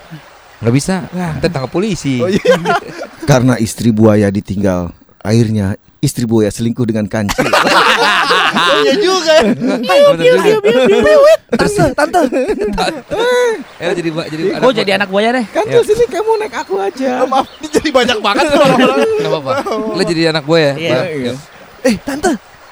Nggak 0.59 0.73
bisa. 0.75 0.95
Ntar 1.39 1.47
tangkap 1.47 1.71
polisi. 1.71 2.19
Oh 2.19 2.27
iya. 2.27 2.59
Karena 3.23 3.55
istri 3.55 3.95
buaya 3.95 4.27
ditinggal, 4.27 4.91
akhirnya 5.23 5.79
istri 6.03 6.27
buaya 6.27 6.51
selingkuh 6.51 6.83
dengan 6.83 7.07
kancil. 7.07 7.47
Oh 8.53 8.77
iya 8.85 8.95
juga. 9.01 9.33
ya. 9.41 9.51
Tante, 11.53 11.85
tante. 11.97 12.21
Ya 13.81 13.91
jadi 13.97 14.09
jadi 14.09 14.43
Gue 14.61 14.73
jadi 14.73 14.91
anak 15.01 15.09
buaya 15.09 15.29
deh. 15.33 15.45
Kancil 15.49 15.81
sini 15.83 16.05
kamu 16.07 16.31
naik 16.45 16.55
aku 16.55 16.77
aja. 16.79 17.25
Oh, 17.25 17.27
maaf, 17.29 17.47
ini 17.59 17.67
jadi 17.69 17.89
banyak 17.89 18.17
banget 18.21 18.45
orang-orang. 18.53 18.97
Enggak 19.01 19.31
apa-apa. 19.31 19.51
Lo 19.93 20.03
jadi 20.05 20.21
anak 20.33 20.43
gue 20.45 20.59
ya. 20.59 20.73
Iya. 20.77 20.91
Bang. 20.93 21.07
Iya. 21.09 21.33
Eh, 21.83 21.95
tante. 22.05 22.31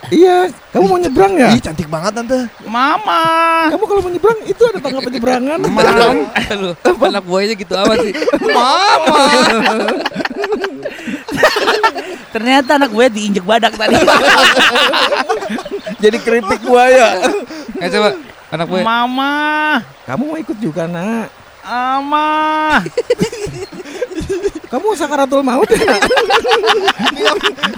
Iya, 0.10 0.50
kamu 0.74 0.86
mau 0.90 0.98
nyebrang 0.98 1.34
ya? 1.38 1.54
Ih, 1.54 1.62
cantik 1.62 1.86
banget 1.86 2.12
tante. 2.18 2.40
Mama. 2.66 3.22
Kamu 3.70 3.84
kalau 3.86 4.02
mau 4.02 4.12
nyebrang 4.12 4.40
itu 4.50 4.64
ada 4.66 4.80
tanggal 4.82 5.02
penyeberangan. 5.06 5.60
Mam. 5.78 6.18
Lu 6.58 6.74
anak 7.06 7.24
buahnya 7.24 7.54
gitu 7.54 7.74
amat 7.78 7.98
sih. 8.02 8.14
Mama. 8.50 9.24
Ternyata 12.32 12.80
anak 12.82 12.90
buaya 12.90 13.10
diinjek 13.12 13.46
badak 13.46 13.76
tadi. 13.78 13.96
Jadi 16.02 16.18
kritik 16.18 16.62
buaya. 16.66 17.22
Eh 17.78 17.90
coba 17.94 18.10
anak 18.50 18.66
buaya. 18.66 18.84
Mama. 18.84 19.36
Kamu 20.10 20.34
mau 20.34 20.38
ikut 20.42 20.58
juga 20.58 20.90
nak? 20.90 21.30
Ama. 21.62 22.82
Kamu 24.72 24.98
sakaratul 24.98 25.46
maut 25.46 25.70
ya? 25.70 25.78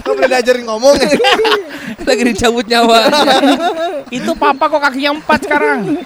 Kamu 0.00 0.14
udah 0.16 0.30
diajarin 0.30 0.64
ngomong 0.64 0.94
ya? 0.96 1.10
Lagi 2.06 2.22
dicabut 2.24 2.64
nyawa. 2.64 3.12
Itu 4.08 4.32
papa 4.38 4.72
kok 4.72 4.80
kakinya 4.80 5.20
empat 5.20 5.38
sekarang. 5.44 6.00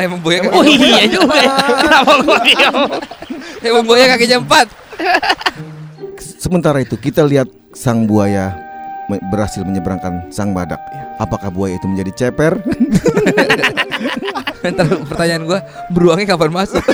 Emang 0.00 0.18
buaya 0.24 0.50
Oh 0.50 0.64
iya 0.64 1.06
juga. 1.06 1.44
Kenapa 1.78 2.12
lu 2.24 2.34
diam? 2.42 2.74
Emang 3.60 3.84
buaya 3.84 4.16
kakinya 4.16 4.40
empat. 4.40 4.66
Sementara 6.40 6.80
itu 6.80 6.96
kita 6.96 7.26
lihat 7.26 7.50
sang 7.74 8.06
buaya 8.06 8.54
berhasil 9.06 9.60
menyeberangkan 9.60 10.28
sang 10.28 10.50
badak. 10.50 10.80
Apakah 11.16 11.48
buaya 11.48 11.74
itu 11.74 11.86
menjadi 11.86 12.10
ceper? 12.26 12.58
Ntar 14.64 14.86
pertanyaan 15.04 15.42
gua, 15.44 15.60
beruangnya 15.88 16.26
kapan 16.26 16.50
masuk? 16.50 16.80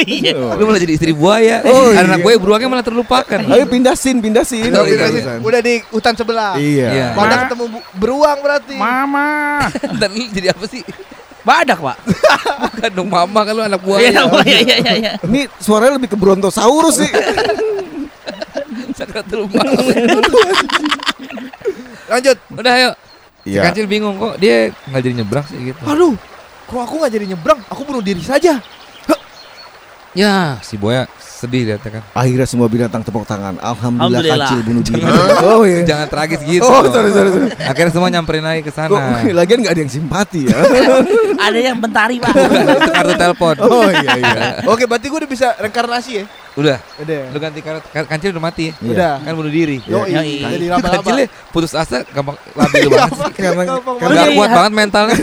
Iya. 0.00 0.56
Lu 0.56 0.64
malah 0.64 0.80
jadi 0.80 0.96
istri 0.96 1.12
buaya. 1.12 1.60
Oh, 1.66 1.92
Anak 1.92 2.20
iya. 2.20 2.24
buaya 2.24 2.36
beruangnya 2.38 2.68
malah 2.70 2.86
terlupakan. 2.86 3.36
Ayo 3.42 3.64
pindah 3.66 3.92
sin, 3.92 4.22
pindah 4.22 4.46
sin. 4.46 4.70
Oh, 4.70 4.86
iya, 4.86 4.96
Udah 4.96 5.08
iya. 5.08 5.20
di- 5.36 5.44
Udah 5.44 5.60
di 5.60 5.74
hutan 5.90 6.14
sebelah. 6.14 6.52
Iya. 6.56 6.88
Iya. 6.88 7.06
Pada 7.12 7.34
Ma- 7.34 7.40
ketemu 7.44 7.64
beruang 7.98 8.38
berarti. 8.40 8.74
Mama. 8.76 9.28
Ntar 9.98 10.08
lu 10.08 10.24
jadi 10.30 10.56
apa 10.56 10.64
sih? 10.64 10.80
Badak, 11.40 11.80
Pak. 11.80 11.96
Bukan 12.70 12.90
dong 12.92 13.08
mama 13.08 13.40
kan 13.42 13.52
lu 13.52 13.62
anak 13.62 13.80
buaya. 13.80 14.08
Iya, 14.08 14.22
iya, 14.24 14.58
iya, 14.62 14.76
iya, 14.78 14.92
iya. 14.94 15.12
Ini 15.20 15.40
suaranya 15.58 15.96
lebih 15.96 16.12
ke 16.12 16.16
Brontosaurus 16.16 17.00
sih. 17.00 17.10
Sakratul 19.00 19.48
maut. 19.48 19.80
Lanjut. 22.06 22.36
Udah 22.52 22.72
ayo. 22.76 22.90
Si 23.40 23.56
Iya. 23.56 23.64
kancil 23.64 23.88
bingung 23.88 24.20
kok 24.20 24.36
dia 24.36 24.68
nggak 24.84 25.00
jadi 25.00 25.14
nyebrang 25.24 25.46
sih 25.48 25.72
gitu. 25.72 25.80
Aduh, 25.88 26.12
kok 26.68 26.80
aku 26.84 27.00
nggak 27.00 27.12
jadi 27.16 27.26
nyebrang? 27.32 27.60
Aku 27.72 27.88
bunuh 27.88 28.04
diri 28.04 28.20
saja. 28.20 28.60
Ya, 30.12 30.58
si 30.60 30.74
buaya 30.74 31.06
sedih 31.40 31.62
lihatnya 31.64 31.90
kan. 31.90 32.02
Akhirnya 32.12 32.44
semua 32.44 32.66
binatang 32.66 33.00
tepuk 33.00 33.24
tangan. 33.24 33.56
Alhamdulillah, 33.56 34.20
Alhamdulillah. 34.20 34.46
kancil 34.46 34.60
bunuh 34.62 34.82
diri. 34.82 35.00
Jangan. 35.00 35.28
Oh 35.50 35.62
iya. 35.64 35.80
Jangan 35.82 36.06
tragis 36.06 36.40
gitu. 36.42 36.62
Oh, 36.62 36.80
dong. 36.80 36.92
sorry, 36.92 37.10
sorry, 37.10 37.30
sorry. 37.30 37.48
Akhirnya 37.58 37.90
semua 37.90 38.08
nyamperin 38.08 38.42
lagi 38.42 38.60
ke 38.60 38.68
Kok 38.68 38.76
sana. 38.76 39.24
lagian 39.32 39.58
nggak 39.58 39.72
ada 39.72 39.80
yang 39.80 39.90
simpati 39.90 40.40
ya? 40.44 40.56
Ada 41.40 41.58
yang 41.62 41.80
bentari, 41.80 42.20
Pak. 42.20 42.36
Itu 42.36 42.90
kartu 42.98 43.14
telepon. 43.16 43.54
Oh 43.60 43.88
iya 43.88 44.12
iya. 44.14 44.32
Oke, 44.66 44.84
berarti 44.84 45.08
gue 45.08 45.18
udah 45.18 45.30
bisa 45.30 45.56
reinkarnasi 45.56 46.10
ya? 46.12 46.24
Udah, 46.52 46.76
Udah. 46.98 47.30
lu 47.30 47.38
ganti 47.38 47.62
kartu 47.62 47.86
kan- 47.88 48.04
kancil 48.04 48.34
udah 48.34 48.42
mati. 48.42 48.74
Iya. 48.76 48.90
Udah. 48.92 49.12
Kan 49.22 49.32
bunuh 49.32 49.48
diri. 49.48 49.78
Yo, 49.86 50.02
Yoi. 50.02 50.44
jadi 50.44 50.66
laba-laba. 50.68 51.00
kancilnya 51.00 51.26
putus 51.48 51.72
asa 51.72 52.04
gampang 52.04 52.36
labil 52.52 52.90
banget 52.90 53.12
sih. 53.14 53.32
Karena 53.32 53.62
karena 53.96 54.12
Gak 54.12 54.26
Iya, 54.26 54.36
kuat 54.36 54.48
iya. 54.50 54.56
banget 54.58 54.72
mentalnya. 54.74 55.14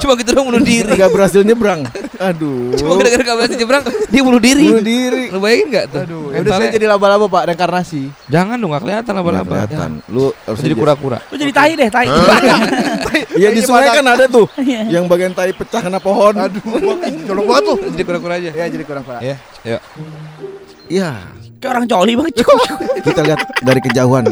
Cuma 0.00 0.12
gitu 0.16 0.30
doang 0.32 0.46
bunuh 0.48 0.62
diri. 0.64 0.90
nggak 0.90 1.10
berhasil 1.12 1.40
nyebrang. 1.40 1.80
Aduh. 2.18 2.74
Cuma 2.74 2.90
gara-gara 2.96 3.22
gak 3.22 3.36
berhasil 3.38 3.56
nyebrang, 3.56 3.82
dia 4.08 4.22
bunuh 4.24 4.40
diri. 4.42 4.66
bunuh 4.66 4.82
diri. 4.82 5.24
Lu 5.30 5.38
bayangin 5.44 5.66
gak 5.68 5.84
tuh? 5.86 6.00
Aduh, 6.00 6.24
ya 6.32 6.38
udah 6.40 6.52
saya 6.56 6.68
jadi 6.72 6.86
laba-laba 6.88 7.26
Pak, 7.28 7.42
reinkarnasi. 7.46 8.02
Jangan 8.26 8.56
dong, 8.56 8.72
gak 8.72 8.82
kelihatan 8.82 9.12
Nggak 9.12 9.20
laba-laba. 9.20 9.50
kelihatan. 9.52 9.90
Lu 10.08 10.24
harus 10.32 10.58
Jadi 10.58 10.74
kura-kura. 10.74 11.18
Lu 11.28 11.36
jadi 11.36 11.52
tai 11.52 11.72
deh, 11.76 11.88
tai. 11.88 12.06
Iya 13.34 13.50
di 13.50 13.62
sungai 13.62 13.90
kan 13.90 14.06
ada 14.06 14.26
tuh 14.26 14.46
Iya. 14.56 14.86
yang 14.90 15.04
bagian 15.06 15.30
tai 15.30 15.50
pecah 15.50 15.82
kena 15.82 15.98
pohon. 15.98 16.34
Aduh, 16.34 16.62
colok 17.26 17.44
banget 17.44 17.62
tuh. 17.66 17.76
Jadi 17.92 18.02
kura-kura 18.02 18.34
aja. 18.38 18.50
Ya, 18.50 18.64
jadi 18.66 18.82
kurang 18.82 19.04
Pak. 19.04 19.20
Ya, 19.20 19.36
yuk. 19.64 19.80
Iya. 20.88 21.10
Kayak 21.58 21.70
orang 21.72 21.86
coli 21.86 22.12
banget. 22.14 22.34
Kita 23.06 23.20
lihat 23.22 23.40
dari 23.60 23.80
kejauhan. 23.80 24.24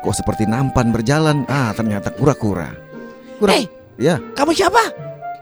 Kok 0.00 0.14
seperti 0.14 0.44
nampan 0.44 0.88
berjalan? 0.88 1.44
Ah, 1.46 1.72
ternyata 1.72 2.08
kura-kura. 2.08 2.72
Kura. 3.36 3.52
Eh. 3.54 3.66
Ya, 3.96 4.16
Kamu 4.32 4.56
siapa? 4.56 4.80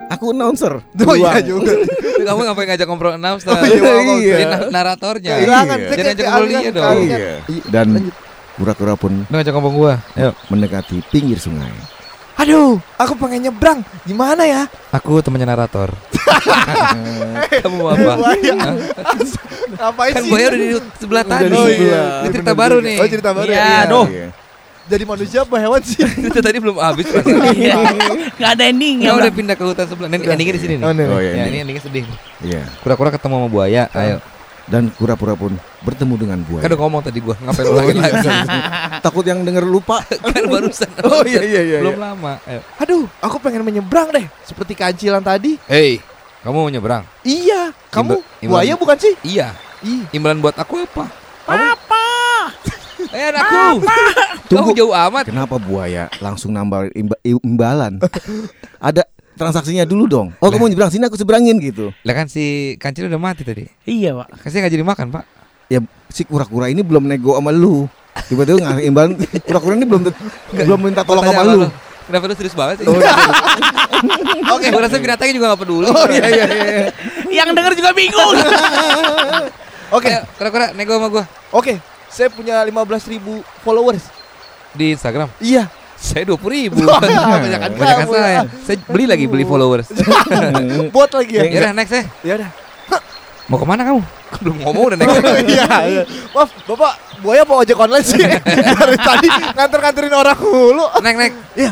Aku 0.08 0.24
announcer. 0.32 0.72
Oh 1.08 1.14
iya 1.14 1.40
juga. 1.40 1.72
Kamu 2.28 2.40
ngapain 2.44 2.66
ngajak 2.68 2.86
ngobrol 2.88 3.14
announcer? 3.14 3.48
Oh, 3.48 3.62
iya, 3.62 3.80
maaf. 3.80 4.18
Iya. 4.18 4.34
Jadi 4.34 4.44
na- 4.44 4.68
naratornya. 4.72 5.32
Iya. 5.32 5.38
Saya 5.38 5.48
Jangan 5.48 5.78
kayak 5.78 6.12
ajak 6.12 6.26
ngobrol 6.26 6.48
dia 6.48 6.70
dong. 6.72 6.96
Iya. 6.98 7.32
Dan 7.70 7.86
kura-kura 8.58 8.94
pun 8.98 9.12
ngajak 9.28 9.52
ngomong 9.54 9.74
gua. 9.76 9.94
Yuk. 10.16 10.34
mendekati 10.50 10.96
pinggir 11.08 11.38
sungai. 11.38 11.70
Aduh, 12.38 12.78
aku 12.94 13.18
pengen 13.18 13.50
nyebrang. 13.50 13.82
Gimana 14.06 14.46
ya? 14.46 14.62
Aku 14.94 15.18
temannya 15.18 15.50
narator. 15.50 15.90
Kamu 17.66 17.82
mau 17.82 17.90
apa? 17.90 18.30
Ngapain 19.74 20.12
Kan 20.14 20.22
sih? 20.22 20.30
buaya 20.30 20.46
udah 20.46 20.58
di 20.58 20.68
sebelah 21.02 21.24
tadi. 21.26 21.50
di 21.50 21.58
sebelah. 21.58 22.06
Ini 22.22 22.28
cerita 22.30 22.52
baru 22.54 22.76
nih. 22.78 22.96
Oh, 23.02 23.08
cerita 23.10 23.30
baru. 23.34 23.50
Iya, 23.50 23.58
ya? 23.58 23.78
aduh. 23.90 24.06
Iya. 24.88 24.96
Jadi 24.96 25.04
manusia 25.04 25.38
apa 25.44 25.56
hewan 25.60 25.80
sih? 25.84 26.00
Cerita 26.24 26.40
tadi 26.40 26.56
belum 26.56 26.80
habis. 26.80 27.04
Iya. 27.58 27.76
Nggak 28.34 28.50
ada 28.56 28.64
ending 28.64 28.96
Ya 29.04 29.12
udah 29.12 29.28
pindah 29.28 29.52
ke 29.52 29.64
hutan 29.64 29.84
sebelah. 29.84 30.08
Nih, 30.08 30.24
endingnya 30.24 30.54
di 30.56 30.62
sini 30.64 30.74
nih. 30.80 30.84
Oh. 30.84 30.92
Oh, 31.12 31.20
iya, 31.20 31.32
Ya, 31.34 31.44
ini. 31.46 31.58
endingnya 31.60 31.84
sedih. 31.84 32.04
Iya. 32.40 32.64
Kura-kura 32.80 33.12
ketemu 33.12 33.34
sama 33.36 33.48
buaya. 33.48 33.84
Ayo. 33.92 34.18
Dan 34.68 34.92
kura-kura 34.92 35.32
pun 35.32 35.56
bertemu 35.80 36.14
dengan 36.18 36.38
buaya. 36.40 36.60
Kan 36.60 36.72
udah 36.72 36.80
ngomong 36.80 37.00
tadi 37.00 37.18
gua. 37.20 37.36
Ngapain 37.36 37.66
ulangin 37.68 37.96
lagi? 38.00 38.28
Takut 39.04 39.24
yang 39.24 39.40
denger 39.44 39.64
lupa. 39.64 40.00
kan 40.04 40.44
barusan. 40.44 40.88
Oh, 41.04 41.24
iya, 41.24 41.40
iya, 41.40 41.60
iya, 41.62 41.78
Belum 41.80 41.96
iya. 41.96 42.04
lama. 42.08 42.32
Ayo. 42.44 42.60
Aduh, 42.80 43.04
aku 43.20 43.36
pengen 43.40 43.60
menyebrang 43.60 44.08
deh. 44.08 44.24
Seperti 44.44 44.72
kancilan 44.72 45.20
tadi. 45.20 45.56
Hey, 45.64 46.00
kamu 46.40 46.56
mau 46.58 46.68
nyebrang? 46.68 47.04
Iya, 47.24 47.72
kamu 47.88 48.20
Imba- 48.40 48.48
buaya 48.56 48.72
bukan 48.76 48.96
sih? 48.96 49.12
Iya. 49.22 49.52
Ih, 49.80 50.04
Imbalan 50.10 50.40
buat 50.40 50.52
aku 50.54 50.80
apa? 50.80 51.08
Papa. 51.44 51.97
Eh 53.12 53.24
anakku. 53.32 53.84
Tunggu. 54.48 54.70
jauh 54.76 54.92
amat. 54.92 55.28
Kenapa 55.28 55.56
buaya 55.60 56.08
langsung 56.20 56.52
nambah 56.52 56.92
imba- 56.92 57.20
imbalan? 57.24 58.00
Ada 58.80 59.04
transaksinya 59.38 59.84
dulu 59.84 60.04
dong. 60.08 60.28
Oh, 60.40 60.48
kamu 60.50 60.72
nyebrang 60.72 60.90
sini 60.90 61.06
aku 61.06 61.16
seberangin 61.16 61.56
gitu. 61.62 61.92
Lah 62.02 62.14
kan 62.16 62.26
si 62.26 62.74
kancil 62.76 63.06
udah 63.06 63.20
mati 63.20 63.44
tadi. 63.44 63.68
Iya, 63.86 64.16
Pak. 64.18 64.48
Saya 64.48 64.66
nggak 64.66 64.74
jadi 64.74 64.84
makan, 64.84 65.06
Pak. 65.14 65.24
Ya 65.68 65.78
si 66.08 66.24
kura-kura 66.24 66.72
ini 66.72 66.80
belum 66.80 67.04
nego 67.04 67.36
sama 67.36 67.52
lu. 67.52 67.86
Tiba-tiba 68.26 68.58
ngasih 68.64 68.84
imbalan. 68.88 69.14
Kura-kura 69.46 69.74
ini 69.78 69.86
belum 69.86 70.02
belum 70.52 70.78
minta 70.80 71.04
tolong 71.04 71.22
sama 71.22 71.42
lu. 71.44 71.68
Kenapa 72.08 72.24
lu 72.24 72.34
serius 72.40 72.56
banget 72.56 72.82
sih? 72.82 72.86
Oh, 72.88 72.96
iya. 72.96 73.12
Oke, 74.56 74.72
gua 74.72 74.88
rasa 74.88 74.96
binatangnya 74.96 75.34
juga 75.36 75.46
gak 75.52 75.60
peduli. 75.60 75.86
Oh 75.92 76.06
iya 76.08 76.24
iya 76.24 76.46
iya. 76.48 76.86
Yang 77.28 77.48
denger 77.52 77.72
juga 77.76 77.90
bingung. 77.92 78.32
Oke, 79.96 80.12
kura-kura 80.40 80.72
nego 80.72 80.96
sama 80.96 81.08
gua 81.12 81.24
oke. 81.52 81.80
Saya 82.08 82.28
punya 82.28 82.60
15.000 82.60 83.20
followers. 83.60 84.04
di 84.70 84.92
Instagram. 84.92 85.28
Iya. 85.38 85.66
Saya 85.98 86.22
dua 86.24 86.38
puluh 86.38 86.54
ribu. 86.54 86.78
Banyakan 86.86 87.74
kamu, 87.74 88.12
saya. 88.14 88.30
ya. 88.30 88.42
Saya 88.62 88.78
beli 88.86 89.04
lagi 89.04 89.26
beli 89.26 89.42
followers. 89.42 89.90
Bot 90.94 91.10
lagi 91.10 91.34
ya. 91.34 91.42
Ya 91.42 91.58
udah 91.60 91.72
next 91.74 91.90
ya. 91.90 92.02
Ya 92.22 92.32
udah. 92.38 92.50
Mau 93.48 93.56
ke 93.56 93.66
mana 93.66 93.82
kamu? 93.82 93.98
Belum 94.38 94.56
ngomong 94.62 94.82
udah 94.92 94.98
next. 95.00 95.14
Iya, 95.50 95.66
iya. 95.88 96.02
Maaf, 96.30 96.52
Bapak, 96.68 96.92
buaya 97.18 97.42
apa 97.42 97.54
ojek 97.56 97.74
online 97.74 98.04
sih? 98.04 98.20
Dari 98.78 98.94
tadi 98.94 99.26
nganter-nganterin 99.56 100.14
orang 100.14 100.38
mulu. 100.38 100.86
Next 101.00 101.18
next. 101.18 101.36
Iya. 101.56 101.70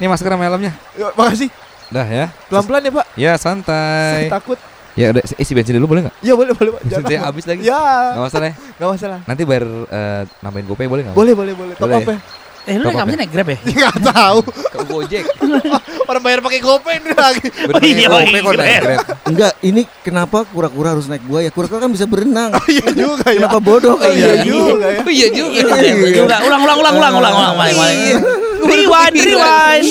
Ini 0.00 0.06
masker 0.08 0.32
sama 0.32 0.44
helmnya. 0.48 0.72
Ya, 0.96 1.06
makasih. 1.14 1.48
Dah 1.92 2.06
ya. 2.08 2.26
Pelan-pelan 2.48 2.82
ya, 2.82 2.90
Pak. 2.90 3.06
Ya 3.14 3.32
Saya 3.32 3.54
santai. 3.54 4.26
takut. 4.26 4.58
Ya 5.00 5.06
udah 5.16 5.22
isi 5.40 5.52
bensin 5.56 5.74
dulu 5.80 5.96
boleh 5.96 6.02
nggak? 6.04 6.16
Ya 6.20 6.36
boleh, 6.36 6.52
boleh, 6.52 6.70
Pak. 6.76 6.80
Bensin 6.84 7.04
saya 7.10 7.20
habis 7.24 7.44
lagi. 7.48 7.62
Ya, 7.64 7.80
Gak 8.12 8.24
masalah 8.28 8.46
ya. 8.46 8.54
nggak 8.76 8.90
masalah. 8.92 9.18
Nanti 9.24 9.42
bayar 9.48 9.64
eh, 9.88 10.22
nambahin 10.44 10.66
gopay 10.68 10.86
boleh 10.92 11.02
nggak? 11.08 11.16
Boleh, 11.16 11.32
boleh, 11.32 11.52
boleh. 11.56 11.74
Top 11.80 11.88
Boleh. 11.88 12.04
up 12.04 12.10
ya? 12.12 12.18
Eh, 12.68 12.76
lu 12.76 12.92
up 12.92 13.08
naik 13.08 13.32
Grab 13.32 13.48
ya? 13.48 13.58
Nggak 13.72 13.96
tahu. 14.12 14.38
Ke 14.44 14.80
Gojek. 14.84 15.24
Orang 16.10 16.20
bayar 16.20 16.44
pakai 16.44 16.60
GoPay 16.60 17.00
ini 17.00 17.12
lagi. 17.16 17.46
Bener 17.48 17.80
iya, 17.80 18.06
gopay 18.12 18.40
kok 18.44 18.52
iya. 18.52 18.60
naik 18.60 18.80
Grab. 18.84 19.00
Enggak, 19.32 19.52
ini 19.64 19.82
kenapa 20.04 20.44
kura-kura 20.44 20.92
harus 20.92 21.08
naik 21.08 21.24
buaya? 21.24 21.48
Kura-kura 21.48 21.88
kan 21.88 21.90
bisa 21.90 22.04
berenang. 22.04 22.52
Iya 22.68 22.86
juga 22.92 23.26
ya. 23.32 23.48
Kenapa 23.48 23.58
bodoh 23.64 23.96
Oh, 23.96 24.12
iya 24.12 24.44
juga 24.44 24.86
ya. 24.92 25.00
Oh 25.00 25.10
iya 25.10 25.28
juga. 25.32 25.60
Iya, 25.80 25.92
juga. 26.20 26.36
Ulang, 26.44 26.62
ulang, 26.62 26.78
ulang, 26.84 26.94
ulang, 27.00 27.14
ulang, 27.16 27.34
ulang. 27.34 27.96
Rewind, 28.60 29.16
rewind, 29.16 29.86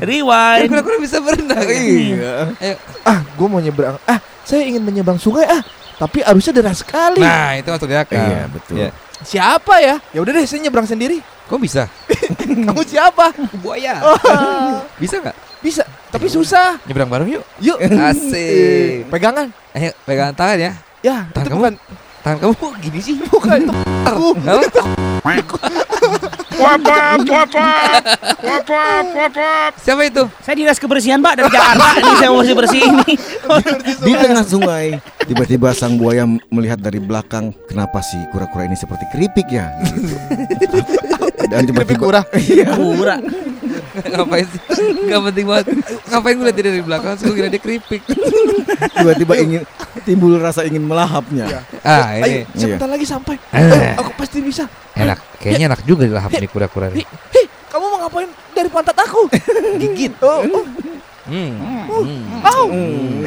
rewind. 0.00 0.68
Kura-kura 0.72 0.96
bisa 0.96 1.20
berenang. 1.20 1.66
Iya. 1.68 2.56
Ayo. 2.56 2.74
Ah, 3.04 3.20
gue 3.20 3.46
mau 3.46 3.60
nyebrang. 3.60 4.00
Ah, 4.08 4.18
saya 4.48 4.64
ingin 4.64 4.80
menyeberang 4.80 5.20
sungai. 5.20 5.44
Ah, 5.44 5.60
tapi 6.00 6.24
arusnya 6.24 6.56
deras 6.56 6.80
sekali. 6.80 7.20
Nah, 7.20 7.52
itu 7.54 7.68
masuk 7.68 7.92
akal. 7.92 8.16
Iya, 8.16 8.42
betul. 8.48 8.74
Ya. 8.80 8.90
Siapa 9.20 9.74
ya? 9.78 10.00
Ya 10.08 10.24
udah 10.24 10.32
deh, 10.32 10.48
saya 10.48 10.64
nyebrang 10.64 10.88
sendiri. 10.88 11.20
Kok 11.44 11.60
bisa? 11.60 11.84
Kamu 12.68 12.80
siapa? 12.82 13.36
Buaya. 13.60 14.00
Oh, 14.00 14.80
Bisa 14.96 15.20
nggak? 15.20 15.36
bisa, 15.58 15.82
tapi 16.08 16.30
susah. 16.30 16.78
Nyebrang 16.86 17.10
bareng 17.10 17.28
yuk. 17.34 17.44
Yuk. 17.58 17.76
Asik. 17.82 19.04
Pegangan. 19.12 19.50
Ayo 19.74 19.90
pegangan 20.06 20.30
tangan 20.32 20.54
ya. 20.56 20.72
Ya, 21.02 21.16
Tangan 21.34 21.44
itu 21.44 21.50
kamu? 21.50 21.58
bukan 21.58 21.74
Tangan 22.22 22.38
kamu 22.38 22.52
kok 22.54 22.72
gini 22.78 22.98
sih? 23.02 23.14
bukan 23.26 23.58
itu 23.66 23.72
aku. 24.06 24.28
Apa? 26.58 26.94
Siapa 29.78 30.02
itu? 30.04 30.22
Saya 30.42 30.54
dinas 30.58 30.78
kebersihan 30.78 31.22
Pak 31.22 31.34
dari 31.38 31.48
Jakarta. 31.50 31.88
Ini 32.02 32.14
saya 32.18 32.30
mau 32.34 32.42
bersih 32.42 32.56
bersih 32.58 32.80
ini. 32.82 33.12
Di 34.02 34.12
tengah 34.18 34.44
sungai, 34.44 34.98
tiba-tiba 35.24 35.70
sang 35.72 35.94
buaya 35.96 36.26
melihat 36.50 36.82
dari 36.82 36.98
belakang, 36.98 37.54
kenapa 37.70 38.02
sih 38.02 38.18
kura-kura 38.34 38.66
ini 38.66 38.74
seperti 38.74 39.04
keripik 39.14 39.48
ya? 39.48 39.70
Dan 41.48 41.64
Keripik 41.64 41.96
tiba-tiba 41.96 42.02
murah. 42.02 42.24
Iya. 42.36 42.68
Ngapain 44.12 44.46
sih? 44.46 44.60
Gak 45.08 45.20
penting 45.30 45.46
banget. 45.46 45.66
Ngapain 46.08 46.34
gue 46.38 46.46
liat 46.46 46.56
dia 46.56 46.64
dari 46.66 46.82
belakang? 46.82 47.14
Gue 47.18 47.34
kira 47.34 47.48
dia 47.48 47.60
keripik. 47.62 48.02
tiba-tiba 48.94 49.34
ingin 49.38 49.62
timbul 50.02 50.38
rasa 50.38 50.62
ingin 50.64 50.84
melahapnya. 50.84 51.64
Ah 51.82 52.14
Ayo, 52.14 52.24
ini 52.24 52.36
sebentar 52.54 52.88
lagi 52.88 53.06
sampai. 53.08 53.36
Eh. 53.50 53.62
Eh, 53.62 53.92
aku 53.98 54.10
pasti 54.14 54.38
bisa. 54.38 54.64
enak. 54.94 55.18
Kayaknya 55.38 55.74
enak 55.74 55.80
juga 55.86 56.06
dilahap 56.06 56.30
nih 56.34 56.50
kura-kura 56.50 56.90
nih. 56.90 57.06
Hei, 57.34 57.44
kamu 57.70 57.84
mau 57.86 57.98
ngapain 58.06 58.30
dari 58.54 58.68
pantat 58.70 58.96
aku? 58.98 59.30
Gigit. 59.82 60.12
Oh, 60.22 60.42
oh. 60.42 60.64
Hmm. 61.28 61.52
Hmm. 61.86 62.40
Au. 62.40 62.64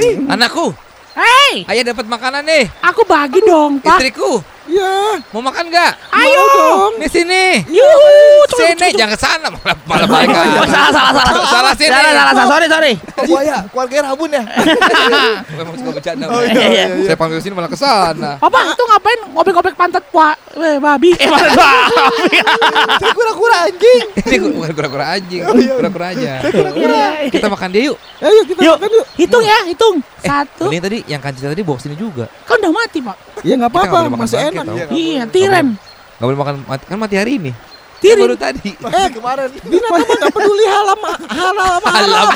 Ih, 0.02 0.26
Anakku, 0.26 0.74
Hei, 1.12 1.68
ayah 1.68 1.92
dapat 1.92 2.08
makanan 2.08 2.42
nih. 2.48 2.66
aku 2.80 3.04
bagi 3.04 3.44
dong 3.44 3.84
Pak. 3.84 4.00
Istriku, 4.00 4.40
Ya, 4.72 5.20
mau 5.30 5.44
makan 5.44 5.68
nggak? 5.68 5.92
Ayo. 6.10 6.44
dong. 6.48 6.94
Di 6.98 7.08
sini. 7.08 7.60
Yuhu. 7.68 8.48
Sini, 8.54 8.88
jangan 8.96 9.12
ke 9.12 9.20
sana 9.20 9.48
malah 9.50 9.76
malah 9.84 10.08
balik 10.14 10.32
Oh, 10.32 10.40
lagi. 10.64 10.72
salah 10.72 10.90
salah 10.90 11.12
salah. 11.14 11.34
Salah 11.46 11.74
sini. 11.76 11.92
Salah 11.92 12.08
salah 12.10 12.32
salah. 12.32 12.48
Sorry 12.48 12.68
sorry. 12.68 12.94
buaya, 13.22 13.58
keluarga 13.68 13.98
Rabun 14.08 14.30
ya. 14.32 14.44
Memang 15.60 15.76
suka 15.76 15.92
bercanda. 15.92 16.26
Oh, 16.26 16.40
iya, 16.40 16.56
iya, 16.56 16.84
iya. 16.88 17.04
Saya 17.04 17.18
panggil 17.18 17.40
sini 17.40 17.52
malah 17.52 17.68
ke 17.68 17.76
sana. 17.76 18.40
Apa 18.40 18.58
itu 18.66 18.84
ngapain 18.86 19.20
ngobek-ngobek 19.30 19.76
pantat 19.76 20.04
Pak? 20.08 20.36
Eh 20.56 20.78
babi. 20.80 21.12
Eh 21.14 21.28
pantat 21.28 21.52
babi. 21.52 22.38
Saya 22.96 23.12
kura-kura 23.12 23.56
anjing. 23.68 24.06
Ini 24.32 24.38
bukan 24.48 24.72
kura-kura 24.72 25.06
anjing, 25.12 25.42
Oh, 25.44 25.54
iya. 25.54 25.74
kura-kura 25.76 26.06
aja. 26.10 26.34
Iya. 26.48 27.06
Kita 27.28 27.48
makan 27.48 27.70
dia 27.70 27.84
yuk. 27.92 27.98
ayo 28.22 28.42
kita 28.46 28.60
Yuk, 28.62 28.76
makan 28.78 28.90
yuk. 28.94 29.06
hitung 29.18 29.44
ya, 29.44 29.58
hitung. 29.66 29.96
Eh, 30.00 30.30
Satu. 30.30 30.66
Ini 30.70 30.78
tadi 30.80 30.98
yang 31.06 31.20
kancil 31.20 31.50
tadi 31.50 31.60
bawa 31.60 31.76
sini 31.76 31.96
juga. 31.96 32.30
Kan 32.46 32.58
udah 32.58 32.72
mati, 32.72 33.02
Pak. 33.02 33.18
Ya 33.42 33.54
nggak 33.58 33.72
apa-apa, 33.72 33.98
masih 34.12 34.38
enak. 34.40 34.66
Iya. 34.68 34.86
Iya, 34.90 35.24
tiren. 35.28 35.68
Gak 36.16 36.26
boleh 36.26 36.38
makan 36.38 36.56
mati, 36.64 36.84
kan 36.86 36.98
mati 36.98 37.16
hari 37.18 37.32
ini. 37.38 37.52
Tirin. 37.98 38.18
Kan 38.18 38.26
baru 38.26 38.38
tadi. 38.38 38.70
Eh, 38.98 39.08
kemarin. 39.12 39.50
Binatang 39.62 39.92
mah 39.94 40.18
nggak 40.18 40.34
peduli 40.38 40.66
halam 40.66 41.00
halal 41.28 41.70
sama 41.72 41.90
halal. 41.92 42.28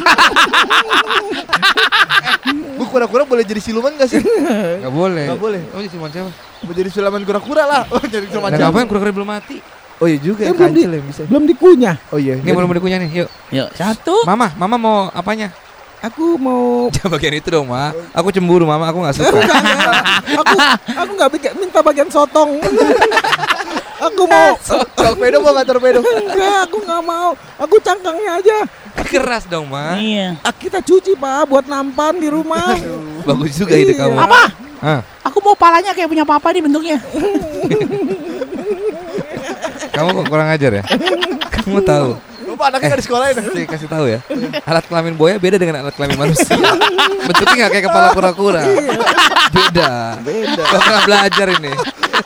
Bu 2.75 2.83
kura-kura 2.85 3.23
boleh 3.23 3.41
jadi 3.41 3.61
siluman 3.61 3.93
gak 3.95 4.09
sih? 4.09 4.21
Gak 4.83 4.93
boleh. 4.93 5.25
Nggak 5.25 5.41
boleh. 5.41 5.61
Oh, 5.73 5.79
jadi 5.79 5.91
cuma 5.93 6.07
siapa? 6.09 6.29
Mau 6.61 6.73
jadi 6.73 6.89
siluman 6.89 7.21
kura-kura 7.21 7.63
lah. 7.65 7.81
Oh, 7.89 8.01
jadi 8.01 8.25
siluman 8.27 8.49
siapa? 8.51 8.69
ngapain 8.69 8.85
kura-kura 8.85 9.11
belum 9.13 9.29
mati? 9.29 9.57
Oh 9.95 10.11
iya 10.11 10.19
juga 10.19 10.43
Eh, 10.43 10.51
ya, 10.51 10.53
belum 10.53 10.73
di- 10.75 11.07
bisa. 11.07 11.21
Belum 11.23 11.43
dikunyah. 11.47 11.95
Oh 12.11 12.19
iya. 12.19 12.35
Ini 12.35 12.51
mau 12.51 12.67
dikunyah 12.67 12.99
nih, 12.99 13.09
yuk. 13.15 13.29
Yuk, 13.47 13.69
satu. 13.73 14.27
Mama, 14.27 14.51
mama 14.59 14.75
mau 14.75 14.97
apanya? 15.09 15.55
Aku 16.05 16.37
mau 16.37 16.85
Jangan 16.93 17.09
bagian 17.11 17.33
itu 17.33 17.47
dong, 17.49 17.65
Ma. 17.65 17.89
Aku 18.11 18.29
cemburu, 18.29 18.63
Mama. 18.63 18.85
Aku 18.89 19.01
gak 19.01 19.15
suka. 19.15 19.31
Enggak, 19.31 19.57
enggak. 19.57 19.93
aku 20.35 20.55
aku 20.85 21.11
nggak 21.15 21.29
bikin- 21.33 21.55
minta 21.57 21.79
bagian 21.81 22.07
sotong. 22.07 22.59
aku 24.05 24.21
mau 24.27 24.53
Torpedo 24.91 25.39
mau 25.39 25.51
nggak 25.55 25.65
torpedo? 25.65 25.99
enggak, 26.03 26.57
aku 26.65 26.75
nggak 26.79 27.01
mau. 27.01 27.29
Aku 27.57 27.75
cangkangnya 27.79 28.31
aja. 28.37 28.57
Keras 29.05 29.43
dong, 29.45 29.67
Ma. 29.67 29.95
Iya. 29.95 30.35
Ah, 30.41 30.51
kita 30.51 30.79
cuci 30.79 31.13
pak 31.13 31.45
buat 31.45 31.65
nampan 31.65 32.15
di 32.15 32.27
rumah. 32.27 32.73
Bagus 33.23 33.55
juga 33.55 33.73
ide 33.73 33.91
Iya. 33.91 34.01
kamu. 34.01 34.17
Apa? 34.19 34.41
Hah, 34.75 34.99
Aku 35.25 35.41
mau 35.41 35.55
palanya 35.55 35.89
kayak 35.91 36.05
punya 36.05 36.21
papa 36.21 36.51
nih 36.51 36.61
bentuknya. 36.61 36.97
kamu 39.95 40.09
kok 40.11 40.25
kurang 40.27 40.47
ajar 40.49 40.71
ya? 40.73 40.83
Kamu 41.49 41.79
tahu. 41.81 42.09
Lupa 42.55 42.71
anaknya 42.71 42.87
nggak 42.87 43.01
di 43.03 43.05
sekolah 43.11 43.25
ini. 43.35 43.41
Saya 43.51 43.67
kasih 43.67 43.89
tahu 43.91 44.05
ya. 44.07 44.19
Alat 44.63 44.85
kelamin 44.87 45.13
buaya 45.19 45.35
beda 45.35 45.59
dengan 45.59 45.75
alat 45.83 45.93
kelamin 45.99 46.15
manusia. 46.15 46.55
Bentuknya 47.27 47.55
nggak 47.67 47.71
kayak 47.75 47.85
kepala 47.91 48.07
kura-kura. 48.15 48.63
Beda. 49.51 49.91
Beda. 50.23 50.63
Gak 50.63 50.81
pernah 50.87 51.01
belajar 51.03 51.47
ini. 51.59 51.71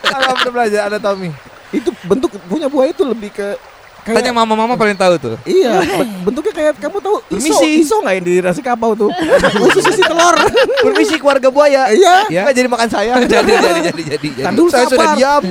Kalau 0.06 0.30
pernah 0.38 0.52
belajar 0.54 0.80
ada 0.86 0.98
Tommy. 1.02 1.34
Itu 1.74 1.90
bentuk 2.06 2.30
punya 2.46 2.70
buaya 2.70 2.94
itu 2.94 3.02
lebih 3.02 3.34
ke 3.34 3.58
kayak 4.06 4.22
Tanya 4.22 4.32
mama-mama 4.32 4.78
paling 4.78 4.96
tahu 4.96 5.14
tuh. 5.20 5.36
Iya, 5.44 5.82
be- 5.84 6.30
bentuknya 6.30 6.54
kayak 6.56 6.72
kamu 6.80 6.98
tahu 7.04 7.16
iso, 7.36 7.52
Permisi. 7.52 7.68
iso 7.84 7.96
nggak 8.00 8.14
yang 8.16 8.24
di 8.24 8.34
nasi 8.40 8.60
kapau 8.64 8.90
tuh? 8.96 9.10
Khusus 9.66 9.84
isi 9.92 10.02
telur. 10.02 10.36
Permisi 10.80 11.16
keluarga 11.20 11.48
buaya. 11.52 11.90
Iya. 11.92 12.14
Ya. 12.32 12.42
Nggak 12.48 12.54
jadi 12.56 12.68
makan 12.70 12.88
saya. 12.88 13.12
jadi 13.26 13.50
jadi 13.50 13.80
jadi 13.92 14.02
jadi. 14.14 14.28
jadi. 14.40 14.54
Dulu 14.56 14.70
Saya 14.70 14.86
sudah 14.88 15.14
diam. 15.18 15.42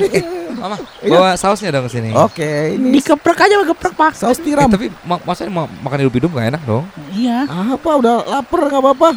Mama, 0.59 0.75
Iya. 0.99 1.09
bawa 1.09 1.29
sausnya 1.33 1.69
dong 1.71 1.87
ke 1.87 1.91
sini. 1.91 2.09
Oke, 2.11 2.75
ini 2.75 2.93
Dikeprek 2.93 3.39
aja 3.39 3.63
geprek, 3.63 3.93
Pak. 3.93 4.11
saus 4.13 4.37
Eh, 4.37 4.43
tiram. 4.43 4.67
tapi 4.67 4.91
ma 5.01 5.15
masa 5.23 5.47
mau 5.47 5.65
makan 5.79 6.03
hidup-hidup 6.03 6.29
gak 6.29 6.51
enak 6.51 6.61
dong? 6.63 6.83
Iya. 7.09 7.47
Apa 7.47 7.89
udah 7.95 8.15
lapar 8.25 8.59
nggak 8.65 8.81
apa-apa? 8.81 9.09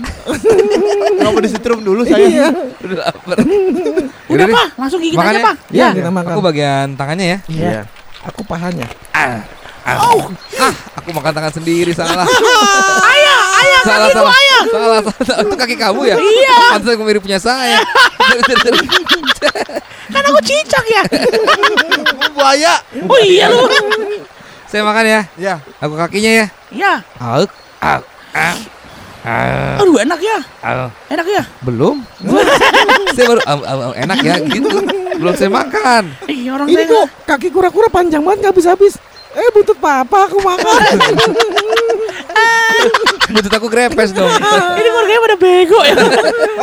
Nggak 1.13 1.29
mau 1.29 1.43
disetrum 1.43 1.81
dulu 1.81 2.03
saya. 2.03 2.23
Iya. 2.23 2.49
Udah 2.79 2.99
lapar. 3.05 3.37
Udah. 4.27 4.47
Pak. 4.49 4.67
Langsung 4.79 5.01
gigit 5.03 5.19
Makan 5.19 5.29
aja, 5.29 5.37
ya? 5.37 5.45
Pak. 5.45 5.57
Iya, 5.69 5.89
kita 5.93 6.11
makan. 6.11 6.33
Aku 6.33 6.41
bagian 6.41 6.87
tangannya 6.95 7.27
ya. 7.27 7.39
Iya. 7.51 7.81
Aku 8.23 8.41
pahanya. 8.47 8.87
Ah, 9.11 9.43
ah, 9.83 9.99
aku 10.95 11.11
makan 11.11 11.35
tangan 11.35 11.53
sendiri 11.53 11.91
salah. 11.91 12.23
Ayah, 13.13 13.41
ayah, 13.59 13.81
salah, 13.83 13.99
kaki 13.99 14.15
salah. 14.15 14.23
gua, 14.23 14.33
ayah. 14.33 14.63
Salah, 14.71 14.99
salah. 15.03 15.43
Itu 15.43 15.55
kaki 15.59 15.75
kamu 15.75 16.01
ya? 16.07 16.17
Iya. 16.17 16.57
Pantesan 16.71 16.95
aku 16.95 17.03
mirip 17.03 17.19
punya 17.21 17.39
saya. 17.43 17.83
Kan 20.13 20.23
aku 20.29 20.41
cicak 20.45 20.85
ya. 20.87 21.03
Buaya. 22.37 22.75
Oh 23.09 23.21
iya 23.21 23.49
lu. 23.49 23.65
saya 24.69 24.83
makan 24.85 25.05
ya. 25.05 25.21
Ya. 25.37 25.55
Aku 25.81 25.95
kakinya 25.97 26.33
ya. 26.45 26.47
Iya. 26.73 26.93
Auk, 27.21 27.51
auk, 27.81 28.05
auk. 28.37 28.61
Ah, 29.23 29.79
Aduh, 29.79 30.03
enak 30.03 30.19
ya. 30.19 30.39
auk. 30.67 30.91
Enak 31.07 31.27
ya. 31.31 31.43
Belum. 31.63 32.03
saya 33.15 33.25
baru 33.31 33.43
au, 33.47 33.59
au, 33.63 33.79
au, 33.91 33.93
enak 33.95 34.19
ya 34.19 34.35
gitu. 34.51 34.83
Belum 35.15 35.35
saya 35.39 35.51
makan. 35.53 36.11
Ih, 36.27 36.51
orang 36.51 36.67
Ini 36.67 36.83
kok 36.91 37.07
kaki 37.31 37.55
kura-kura 37.55 37.87
panjang 37.87 38.27
banget 38.27 38.43
nggak 38.43 38.53
habis-habis. 38.59 38.99
Eh 39.33 39.49
buntut 39.55 39.79
papa 39.79 40.27
aku 40.27 40.43
makan. 40.43 40.81
Buntut 43.33 43.49
aku 43.51 43.67
grepes 43.67 44.13
dong. 44.13 44.29
Ini 44.79 44.87
keluarganya 44.87 45.21
pada 45.21 45.37
bego 45.37 45.81
ya. 45.83 45.95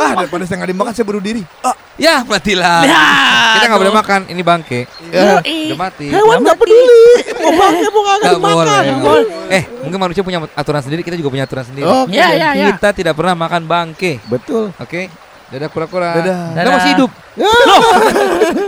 Ah, 0.00 0.16
daripada 0.16 0.48
saya 0.48 0.56
nggak 0.58 0.70
dimakan 0.70 0.92
saya 0.94 1.04
bunuh 1.04 1.20
diri. 1.20 1.42
Ah, 1.60 1.76
ya 1.94 2.24
matilah. 2.24 2.80
Ya, 2.82 3.04
Kita 3.52 3.64
nggak 3.68 3.80
boleh 3.80 3.94
makan. 3.94 4.20
Ini 4.26 4.40
bangke. 4.40 4.80
Yoi. 5.06 5.58
Udah 5.68 5.78
mati. 5.78 6.06
Hewan 6.08 6.36
nggak 6.40 6.56
peduli. 6.56 7.04
Mau 7.36 7.52
bangke 7.52 7.88
mau 7.90 8.02
Nggak 8.16 8.32
dimakan. 8.32 8.82
boleh. 8.98 9.26
Eh, 9.50 9.62
mungkin 9.82 9.98
manusia 10.00 10.22
punya 10.22 10.38
aturan 10.50 10.80
sendiri. 10.80 11.02
Kita 11.02 11.14
juga 11.14 11.28
punya 11.28 11.44
aturan 11.44 11.62
sendiri. 11.62 11.84
Oke. 11.84 12.16
Ya, 12.16 12.32
ya, 12.32 12.48
ya. 12.54 12.66
Kita 12.72 12.88
tidak 12.92 13.12
pernah 13.12 13.36
makan 13.36 13.66
bangke. 13.66 14.22
Betul. 14.24 14.72
Oke. 14.74 15.12
Dadah 15.50 15.68
kura-kura. 15.68 16.14
Dadah. 16.14 16.38
Kita 16.48 16.56
Dadah. 16.56 16.72
masih 16.72 16.90
hidup. 16.94 17.10
Ya, 17.34 17.50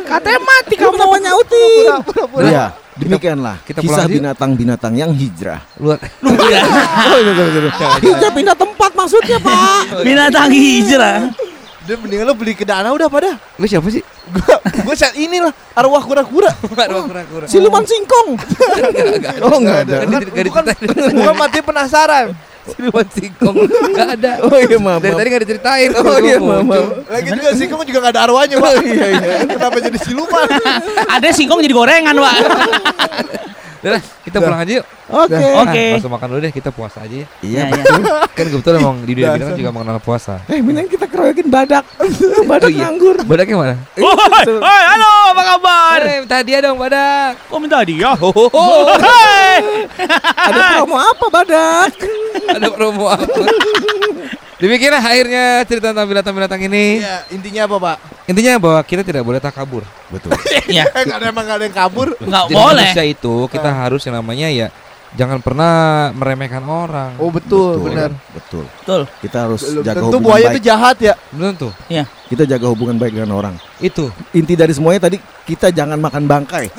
Katanya 0.04 0.40
mati 0.42 0.74
kamu 0.74 0.84
kamu. 0.84 0.96
kenapa 0.98 1.16
nyautin? 1.18 1.86
pura-pura. 2.04 2.50
Demikianlah 2.92 3.56
kita 3.64 3.80
kisah 3.80 4.04
binatang-binatang 4.04 4.92
yang 4.92 5.16
hijrah. 5.16 5.64
Luar. 5.80 5.96
Oh, 6.22 6.48
iya, 6.48 6.60
iya, 7.24 7.44
iya. 7.48 7.90
Hijrah 8.02 8.32
pindah 8.32 8.56
tempat 8.56 8.90
maksudnya, 8.92 9.38
Pak. 9.40 9.80
Binatang 10.06 10.50
hijrah. 10.52 11.32
Dia 11.82 11.98
mendingan 11.98 12.30
lo 12.30 12.34
beli 12.38 12.54
ke 12.54 12.62
dana 12.62 12.94
udah 12.94 13.10
pada. 13.10 13.34
Lu 13.58 13.66
siapa 13.66 13.90
sih? 13.90 14.04
Gua 14.30 14.54
gua 14.86 14.94
saat 14.94 15.18
inilah 15.18 15.50
arwah 15.74 15.98
kura-kura. 15.98 16.52
Aduh, 16.86 17.10
kura-kura. 17.10 17.44
Siluman 17.50 17.82
singkong. 17.82 18.38
Oh, 19.42 19.58
enggak 19.58 19.78
ada. 19.88 19.94
Kan 20.06 20.08
di- 20.22 20.30
nggak 20.30 20.46
Bukan, 20.46 20.64
bukan 21.10 21.34
mati 21.34 21.58
penasaran. 21.58 22.36
Siluman 22.70 23.06
singkong. 23.10 23.56
Enggak 23.66 24.08
ada. 24.18 24.32
Oh 24.46 24.54
iya, 24.54 24.78
maaf. 24.78 25.02
Dari 25.02 25.14
tadi 25.18 25.28
enggak 25.28 25.42
diceritain. 25.46 25.90
Oh 26.02 26.18
iya, 26.22 26.38
maaf. 26.38 26.86
Lagi 27.10 27.28
juga 27.34 27.50
singkong 27.58 27.82
juga 27.82 27.98
nggak 28.06 28.12
ada 28.14 28.22
arwahnya, 28.30 28.56
Pak. 28.62 28.72
iya, 28.86 29.06
iya. 29.18 29.36
Kenapa 29.46 29.78
jadi 29.82 29.98
siluman? 29.98 30.46
Ada 31.10 31.28
singkong 31.34 31.58
jadi 31.62 31.74
gorengan, 31.74 32.14
Pak. 32.14 32.36
Udah 33.82 33.92
lah, 33.92 34.02
kita 34.22 34.38
pulang 34.38 34.60
aja 34.62 34.72
yuk. 34.78 34.86
Oke. 35.10 35.34
Oke. 35.34 35.82
Nah, 35.82 35.94
langsung 35.98 36.14
makan 36.14 36.26
dulu 36.30 36.38
deh, 36.38 36.52
kita 36.52 36.70
puasa 36.70 37.02
aja 37.02 37.16
ya. 37.18 37.26
Iya, 37.42 37.58
Ya, 37.58 37.64
ya. 37.66 37.74
betul. 37.74 38.02
Kan 38.30 38.46
kebetulan 38.48 38.78
emang 38.78 38.96
di 38.96 39.12
dunia 39.12 39.26
Dasar. 39.26 39.34
binatang 39.36 39.58
juga 39.58 39.70
mengenal 39.70 39.98
puasa. 39.98 40.34
Eh, 40.46 40.60
mending 40.62 40.86
kita 40.86 41.04
keroyokin 41.04 41.46
badak. 41.46 41.82
badak 42.50 42.66
Oh 42.66 42.70
iya. 42.70 42.82
nganggur. 42.86 43.16
Badaknya 43.26 43.56
mana? 43.58 43.74
Woi, 43.92 44.14
woi, 44.54 44.82
halo, 44.86 45.12
apa 45.34 45.42
kabar? 45.48 45.98
Eh, 46.00 46.18
minta 46.22 46.38
dia 46.40 46.58
dong, 46.60 46.78
badak. 46.78 47.32
Kok 47.44 47.58
minta 47.58 47.82
dia? 47.82 48.10
Oh, 48.14 48.86
Hei. 48.96 49.58
Ada 50.46 50.60
promo 50.78 50.96
apa 50.96 51.26
badak? 51.28 51.90
ada 52.54 52.68
promo 52.70 53.04
apa? 53.06 53.26
Demikianlah 54.56 55.02
akhirnya 55.02 55.44
cerita 55.66 55.90
tentang 55.90 56.06
binatang-binatang 56.06 56.60
ini. 56.62 57.02
Iya, 57.02 57.26
intinya 57.28 57.66
apa, 57.66 57.76
Pak? 57.82 57.96
Intinya 58.22 58.54
bahwa 58.56 58.80
kita 58.82 59.02
tidak 59.02 59.22
boleh 59.22 59.38
takabur. 59.38 59.82
Betul. 60.08 60.30
Ya, 60.70 60.86
Eh, 60.88 61.02
nggak 61.02 61.18
ada 61.18 61.26
emang 61.28 61.44
nggak 61.44 61.58
ada 61.58 61.64
yang 61.66 61.76
kabur. 61.76 62.08
nggak 62.14 62.44
Jadi 62.44 62.54
boleh. 62.54 62.86
manusia 62.86 63.04
itu 63.04 63.34
kita 63.46 63.68
harus 63.68 64.00
yang 64.02 64.16
namanya 64.16 64.48
ya 64.48 64.68
jangan 65.12 65.38
pernah 65.38 65.72
meremehkan 66.10 66.64
orang. 66.64 67.20
Oh, 67.20 67.28
betul, 67.28 67.82
benar. 67.82 68.14
Betul. 68.32 68.64
Betul. 68.80 69.02
Kita 69.20 69.44
harus 69.44 69.60
jaga 69.82 70.00
Tentu 70.00 70.18
buaya 70.18 70.48
baik. 70.48 70.54
itu 70.56 70.60
jahat 70.64 70.96
ya. 70.98 71.14
Belum 71.28 71.52
tuh. 71.52 71.72
Kita 72.32 72.48
jaga 72.48 72.72
hubungan 72.72 72.96
baik 72.96 73.12
dengan 73.12 73.36
orang. 73.36 73.54
Itu. 73.76 74.08
Inti 74.32 74.56
dari 74.56 74.72
semuanya 74.72 75.04
tadi 75.04 75.20
kita 75.44 75.68
jangan 75.68 76.00
makan 76.00 76.24
bangkai. 76.24 76.72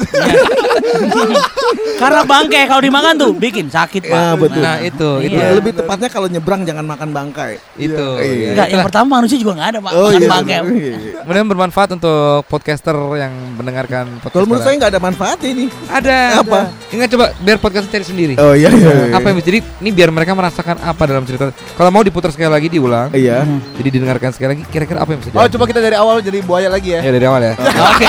Karena 2.02 2.22
bangke 2.26 2.62
kalau 2.68 2.82
dimakan 2.84 3.14
tuh 3.16 3.32
bikin 3.38 3.70
sakit, 3.70 4.10
Pak. 4.10 4.18
Ah, 4.18 4.34
betul. 4.36 4.60
Nah, 4.60 4.82
itu, 4.82 5.10
itu. 5.24 5.38
Iya. 5.38 5.56
Lebih 5.56 5.72
tepatnya 5.78 6.10
kalau 6.12 6.28
nyebrang 6.28 6.66
jangan 6.66 6.84
makan 6.84 7.10
bangkai. 7.16 7.62
Itu. 7.78 8.08
Iya. 8.20 8.50
Enggak, 8.58 8.68
yang 8.74 8.84
pertama 8.84 9.08
manusia 9.22 9.38
juga 9.40 9.52
enggak 9.56 9.70
ada, 9.78 9.80
Pak. 9.80 9.92
Oh 9.94 10.10
Makan 10.10 10.20
iya. 10.20 10.30
bangke. 10.30 10.58
benar. 10.58 10.74
Iya, 10.74 10.96
iya. 11.24 11.44
Bermanfaat 11.46 11.90
untuk 11.96 12.44
podcaster 12.50 12.96
yang 13.16 13.34
mendengarkan 13.56 14.06
podcast. 14.20 14.34
Kalau 14.36 14.48
menurut 14.50 14.64
saya 14.66 14.76
nggak 14.82 14.92
ada 14.92 15.02
manfaatnya 15.02 15.50
ini. 15.54 15.66
ada. 15.88 16.18
Apa? 16.42 16.60
Ingat 16.92 17.10
coba 17.14 17.26
biar 17.40 17.58
podcast 17.62 17.86
cari 17.88 18.06
sendiri. 18.06 18.34
Oh 18.42 18.58
iya 18.58 18.74
iya. 18.74 19.14
iya. 19.14 19.16
Apa 19.16 19.32
yang 19.32 19.38
jadi 19.40 19.60
ini 19.62 19.90
biar 19.94 20.10
mereka 20.10 20.34
merasakan 20.34 20.82
apa 20.82 21.04
dalam 21.08 21.24
cerita. 21.24 21.54
Kalau 21.54 21.90
mau 21.94 22.04
diputar 22.04 22.34
sekali 22.34 22.52
lagi 22.52 22.68
diulang. 22.68 23.14
Iya. 23.16 23.46
Jadi 23.80 23.90
didengarkan 23.94 24.34
sekali 24.36 24.58
lagi 24.58 24.64
kira-kira 24.68 25.00
apa 25.00 25.10
yang 25.14 25.22
bisa 25.24 25.32
Oh, 25.44 25.52
coba 25.52 25.68
kita 25.68 25.84
dari 25.84 25.92
awal 26.00 26.24
jadi 26.24 26.40
buaya 26.40 26.72
lagi 26.72 26.96
ya. 26.96 27.04
Ya 27.04 27.12
dari 27.12 27.28
awal 27.28 27.44
ya. 27.44 27.54
Oke. 27.92 28.08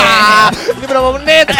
Ini 0.78 0.86
berapa 0.86 1.08
menit? 1.18 1.50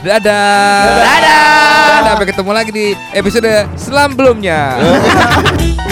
Dadah. 0.00 0.80
Dadah. 0.88 1.04
Dadah. 1.04 2.08
Sampai 2.08 2.26
ketemu 2.32 2.50
lagi 2.56 2.70
di 2.72 2.86
episode 3.12 3.68
selanjutnya. 3.76 4.80